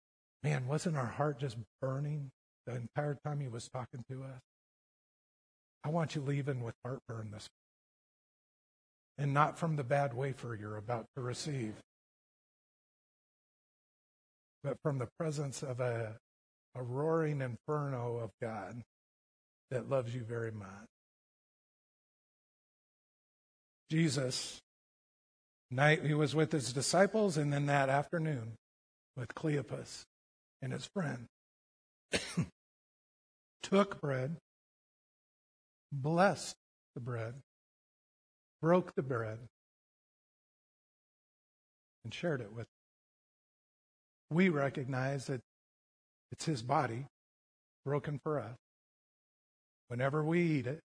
Man, 0.42 0.66
wasn't 0.66 0.96
our 0.96 1.04
heart 1.04 1.40
just 1.40 1.58
burning 1.82 2.30
the 2.64 2.76
entire 2.76 3.18
time 3.22 3.40
he 3.40 3.48
was 3.48 3.68
talking 3.68 4.02
to 4.10 4.22
us? 4.22 4.40
I 5.84 5.90
want 5.90 6.14
you 6.14 6.22
leaving 6.22 6.62
with 6.62 6.74
heartburn 6.82 7.32
this 7.32 7.48
and 9.18 9.34
not 9.34 9.58
from 9.58 9.76
the 9.76 9.84
bad 9.84 10.14
wafer 10.14 10.56
you're 10.58 10.76
about 10.76 11.06
to 11.16 11.22
receive, 11.22 11.74
but 14.62 14.76
from 14.82 14.98
the 14.98 15.08
presence 15.18 15.62
of 15.62 15.80
a, 15.80 16.16
a 16.74 16.82
roaring 16.82 17.40
inferno 17.40 18.18
of 18.18 18.30
God 18.40 18.82
that 19.70 19.90
loves 19.90 20.14
you 20.14 20.22
very 20.22 20.52
much. 20.52 20.86
Jesus, 23.90 24.60
night 25.70 26.04
he 26.04 26.14
was 26.14 26.34
with 26.34 26.52
his 26.52 26.72
disciples, 26.72 27.36
and 27.36 27.52
then 27.52 27.66
that 27.66 27.88
afternoon 27.88 28.52
with 29.16 29.34
Cleopas 29.34 30.04
and 30.62 30.72
his 30.72 30.88
friend, 30.94 31.26
took 33.62 34.00
bread, 34.00 34.36
blessed 35.90 36.54
the 36.94 37.00
bread, 37.00 37.34
broke 38.60 38.94
the 38.94 39.02
bread, 39.02 39.38
and 42.04 42.12
shared 42.12 42.40
it 42.40 42.52
with. 42.52 42.66
We 44.30 44.48
recognize 44.48 45.26
that 45.26 45.40
it's 46.32 46.44
his 46.44 46.62
body 46.62 47.06
broken 47.84 48.20
for 48.22 48.38
us. 48.40 48.56
Whenever 49.88 50.22
we 50.22 50.42
eat 50.42 50.66
it, 50.66 50.80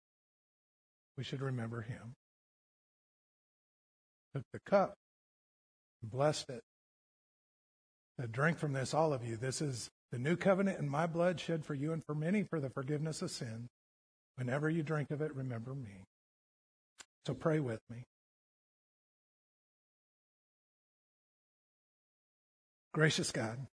we 1.17 1.23
should 1.23 1.41
remember 1.41 1.81
him. 1.81 2.13
Took 4.35 4.43
the 4.53 4.59
cup, 4.65 4.93
and 6.01 6.11
blessed 6.11 6.49
it. 6.49 6.61
Said, 8.19 8.31
Drink 8.31 8.57
from 8.57 8.73
this, 8.73 8.93
all 8.93 9.13
of 9.13 9.25
you. 9.25 9.37
This 9.37 9.61
is 9.61 9.89
the 10.11 10.19
new 10.19 10.35
covenant 10.35 10.79
in 10.79 10.87
my 10.87 11.07
blood 11.07 11.39
shed 11.39 11.65
for 11.65 11.73
you 11.73 11.93
and 11.93 12.03
for 12.05 12.13
many 12.13 12.43
for 12.43 12.59
the 12.59 12.69
forgiveness 12.69 13.21
of 13.21 13.31
sin. 13.31 13.67
Whenever 14.35 14.69
you 14.69 14.83
drink 14.83 15.11
of 15.11 15.21
it, 15.21 15.35
remember 15.35 15.73
me. 15.73 16.03
So 17.25 17.33
pray 17.33 17.59
with 17.59 17.81
me. 17.89 18.05
Gracious 22.93 23.31
God, 23.31 23.67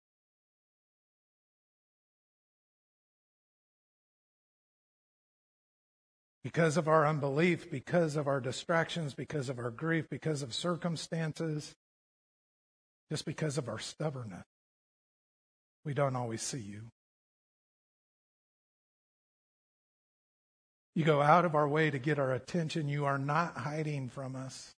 because 6.43 6.77
of 6.77 6.89
our 6.89 7.07
unbelief, 7.07 7.71
because 7.71 8.17
of 8.17 8.27
our 8.27 8.41
distractions, 8.41 9.15
because 9.15 9.49
of 9.49 9.59
our 9.61 9.71
grief, 9.71 10.11
because 10.11 10.43
of 10.43 10.53
circumstances, 10.53 11.77
just 13.09 13.25
because 13.25 13.57
of 13.57 13.69
our 13.69 13.79
stubbornness, 13.79 14.45
we 15.85 15.95
don't 15.95 16.17
always 16.17 16.43
see 16.43 16.59
you. 16.59 16.91
You 20.95 21.05
go 21.05 21.21
out 21.21 21.45
of 21.45 21.55
our 21.55 21.69
way 21.69 21.91
to 21.91 21.99
get 21.99 22.19
our 22.19 22.33
attention. 22.33 22.89
You 22.89 23.05
are 23.05 23.19
not 23.19 23.59
hiding 23.59 24.09
from 24.09 24.37
us. 24.37 24.75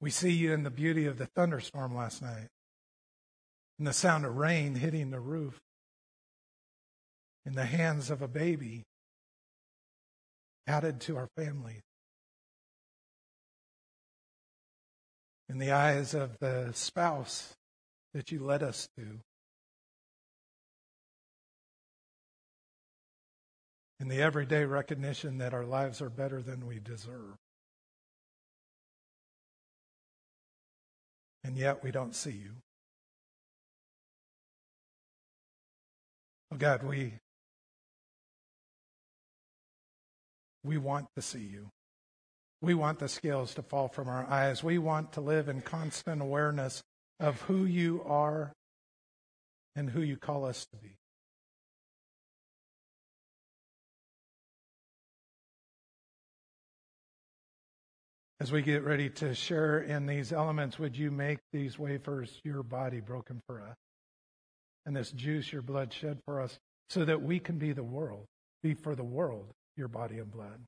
We 0.00 0.10
see 0.10 0.30
you 0.30 0.52
in 0.52 0.62
the 0.62 0.70
beauty 0.70 1.06
of 1.06 1.18
the 1.18 1.26
thunderstorm 1.26 1.94
last 1.96 2.22
night, 2.22 2.46
in 3.80 3.84
the 3.84 3.92
sound 3.92 4.24
of 4.24 4.36
rain 4.36 4.76
hitting 4.76 5.10
the 5.10 5.18
roof, 5.18 5.58
in 7.44 7.54
the 7.54 7.64
hands 7.64 8.10
of 8.10 8.22
a 8.22 8.28
baby 8.28 8.84
added 10.68 11.00
to 11.00 11.16
our 11.16 11.28
family, 11.36 11.80
in 15.48 15.58
the 15.58 15.72
eyes 15.72 16.14
of 16.14 16.38
the 16.38 16.70
spouse 16.74 17.54
that 18.14 18.30
you 18.30 18.44
led 18.44 18.62
us 18.62 18.88
to. 18.96 19.18
In 24.00 24.08
the 24.08 24.22
everyday 24.22 24.64
recognition 24.64 25.38
that 25.38 25.54
our 25.54 25.64
lives 25.64 26.00
are 26.00 26.10
better 26.10 26.40
than 26.40 26.66
we 26.66 26.78
deserve. 26.78 27.36
And 31.42 31.56
yet 31.56 31.82
we 31.82 31.90
don't 31.90 32.14
see 32.14 32.30
you. 32.30 32.52
Oh 36.52 36.56
God, 36.56 36.82
we 36.82 37.14
we 40.64 40.76
want 40.76 41.06
to 41.16 41.22
see 41.22 41.38
you. 41.38 41.70
We 42.60 42.74
want 42.74 42.98
the 42.98 43.08
scales 43.08 43.54
to 43.54 43.62
fall 43.62 43.88
from 43.88 44.08
our 44.08 44.26
eyes. 44.28 44.64
We 44.64 44.78
want 44.78 45.12
to 45.12 45.20
live 45.20 45.48
in 45.48 45.60
constant 45.60 46.20
awareness 46.20 46.82
of 47.20 47.40
who 47.42 47.64
you 47.64 48.02
are 48.04 48.52
and 49.76 49.90
who 49.90 50.02
you 50.02 50.16
call 50.16 50.44
us 50.44 50.66
to 50.66 50.76
be. 50.76 50.97
As 58.40 58.52
we 58.52 58.62
get 58.62 58.84
ready 58.84 59.10
to 59.10 59.34
share 59.34 59.80
in 59.80 60.06
these 60.06 60.32
elements, 60.32 60.78
would 60.78 60.96
you 60.96 61.10
make 61.10 61.38
these 61.52 61.76
wafers 61.78 62.40
your 62.44 62.62
body 62.62 63.00
broken 63.00 63.40
for 63.46 63.60
us? 63.60 63.74
And 64.86 64.94
this 64.94 65.10
juice 65.10 65.52
your 65.52 65.62
blood 65.62 65.92
shed 65.92 66.18
for 66.24 66.40
us 66.40 66.56
so 66.88 67.04
that 67.04 67.20
we 67.20 67.40
can 67.40 67.58
be 67.58 67.72
the 67.72 67.82
world, 67.82 68.26
be 68.62 68.74
for 68.74 68.94
the 68.94 69.02
world 69.02 69.52
your 69.76 69.88
body 69.88 70.18
and 70.18 70.30
blood. 70.30 70.60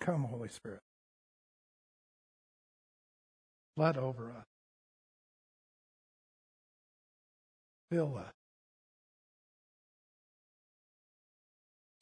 Come, 0.00 0.24
Holy 0.24 0.48
Spirit. 0.48 0.80
Flood 3.76 3.96
over 3.96 4.32
us. 4.32 4.44
Fill 7.90 8.16
us. 8.18 8.32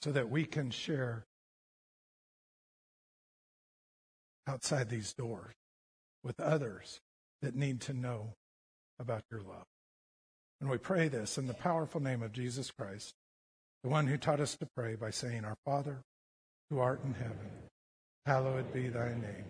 So 0.02 0.12
that 0.12 0.30
we 0.30 0.44
can 0.46 0.70
share 0.70 1.24
outside 4.50 4.88
these 4.88 5.12
doors 5.12 5.54
with 6.24 6.40
others 6.40 7.00
that 7.40 7.54
need 7.54 7.80
to 7.80 7.92
know 7.92 8.34
about 8.98 9.22
your 9.30 9.40
love. 9.40 9.64
And 10.60 10.68
we 10.68 10.76
pray 10.76 11.08
this 11.08 11.38
in 11.38 11.46
the 11.46 11.54
powerful 11.54 12.02
name 12.02 12.22
of 12.22 12.32
Jesus 12.32 12.70
Christ, 12.70 13.14
the 13.82 13.88
one 13.88 14.08
who 14.08 14.18
taught 14.18 14.40
us 14.40 14.56
to 14.56 14.68
pray 14.76 14.96
by 14.96 15.10
saying, 15.10 15.44
Our 15.44 15.56
Father, 15.64 16.00
who 16.68 16.80
art 16.80 17.00
in 17.04 17.14
heaven, 17.14 17.50
hallowed 18.26 18.72
be 18.72 18.88
thy 18.88 19.10
name. 19.10 19.46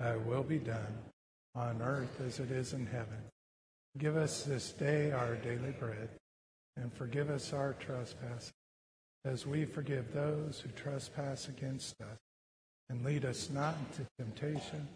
Thy 0.00 0.16
will 0.16 0.42
be 0.42 0.58
done 0.58 0.98
on 1.54 1.82
earth 1.82 2.20
as 2.26 2.40
it 2.40 2.50
is 2.50 2.72
in 2.72 2.86
heaven. 2.86 3.22
Give 3.98 4.16
us 4.16 4.42
this 4.42 4.70
day 4.70 5.12
our 5.12 5.34
daily 5.36 5.74
bread, 5.78 6.08
and 6.76 6.92
forgive 6.92 7.30
us 7.30 7.52
our 7.52 7.74
trespasses, 7.74 8.52
as 9.24 9.46
we 9.46 9.64
forgive 9.66 10.12
those 10.12 10.60
who 10.60 10.70
trespass 10.70 11.48
against 11.48 12.00
us 12.00 12.18
and 12.90 13.04
lead 13.04 13.24
us 13.24 13.50
not 13.50 13.76
into 13.90 14.06
temptation, 14.18 14.88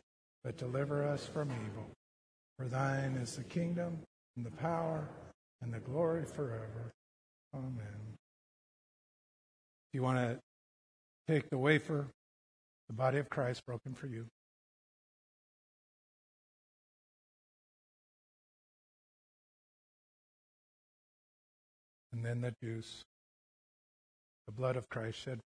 but 0.45 0.57
deliver 0.57 1.05
us 1.05 1.27
from 1.27 1.51
evil. 1.51 1.87
For 2.59 2.67
thine 2.67 3.19
is 3.23 3.37
the 3.37 3.45
kingdom, 3.45 3.99
and 4.37 4.47
the 4.47 4.51
power, 4.51 5.09
and 5.61 5.73
the 5.73 5.81
glory 5.81 6.25
forever. 6.25 6.93
Amen. 7.55 8.17
If 9.89 9.95
you 9.95 10.03
want 10.03 10.19
to 10.19 10.39
take 11.29 11.51
the 11.51 11.59
wafer, 11.59 12.07
the 12.89 12.95
body 12.95 13.19
of 13.19 13.29
Christ 13.29 13.65
broken 13.67 13.95
for 13.95 14.07
you. 14.07 14.27
And 22.13 22.25
then 22.25 22.43
the 22.43 22.55
juice, 22.63 23.03
the 24.47 24.53
blood 24.53 24.77
of 24.77 24.89
Christ 24.89 25.19
shed 25.19 25.41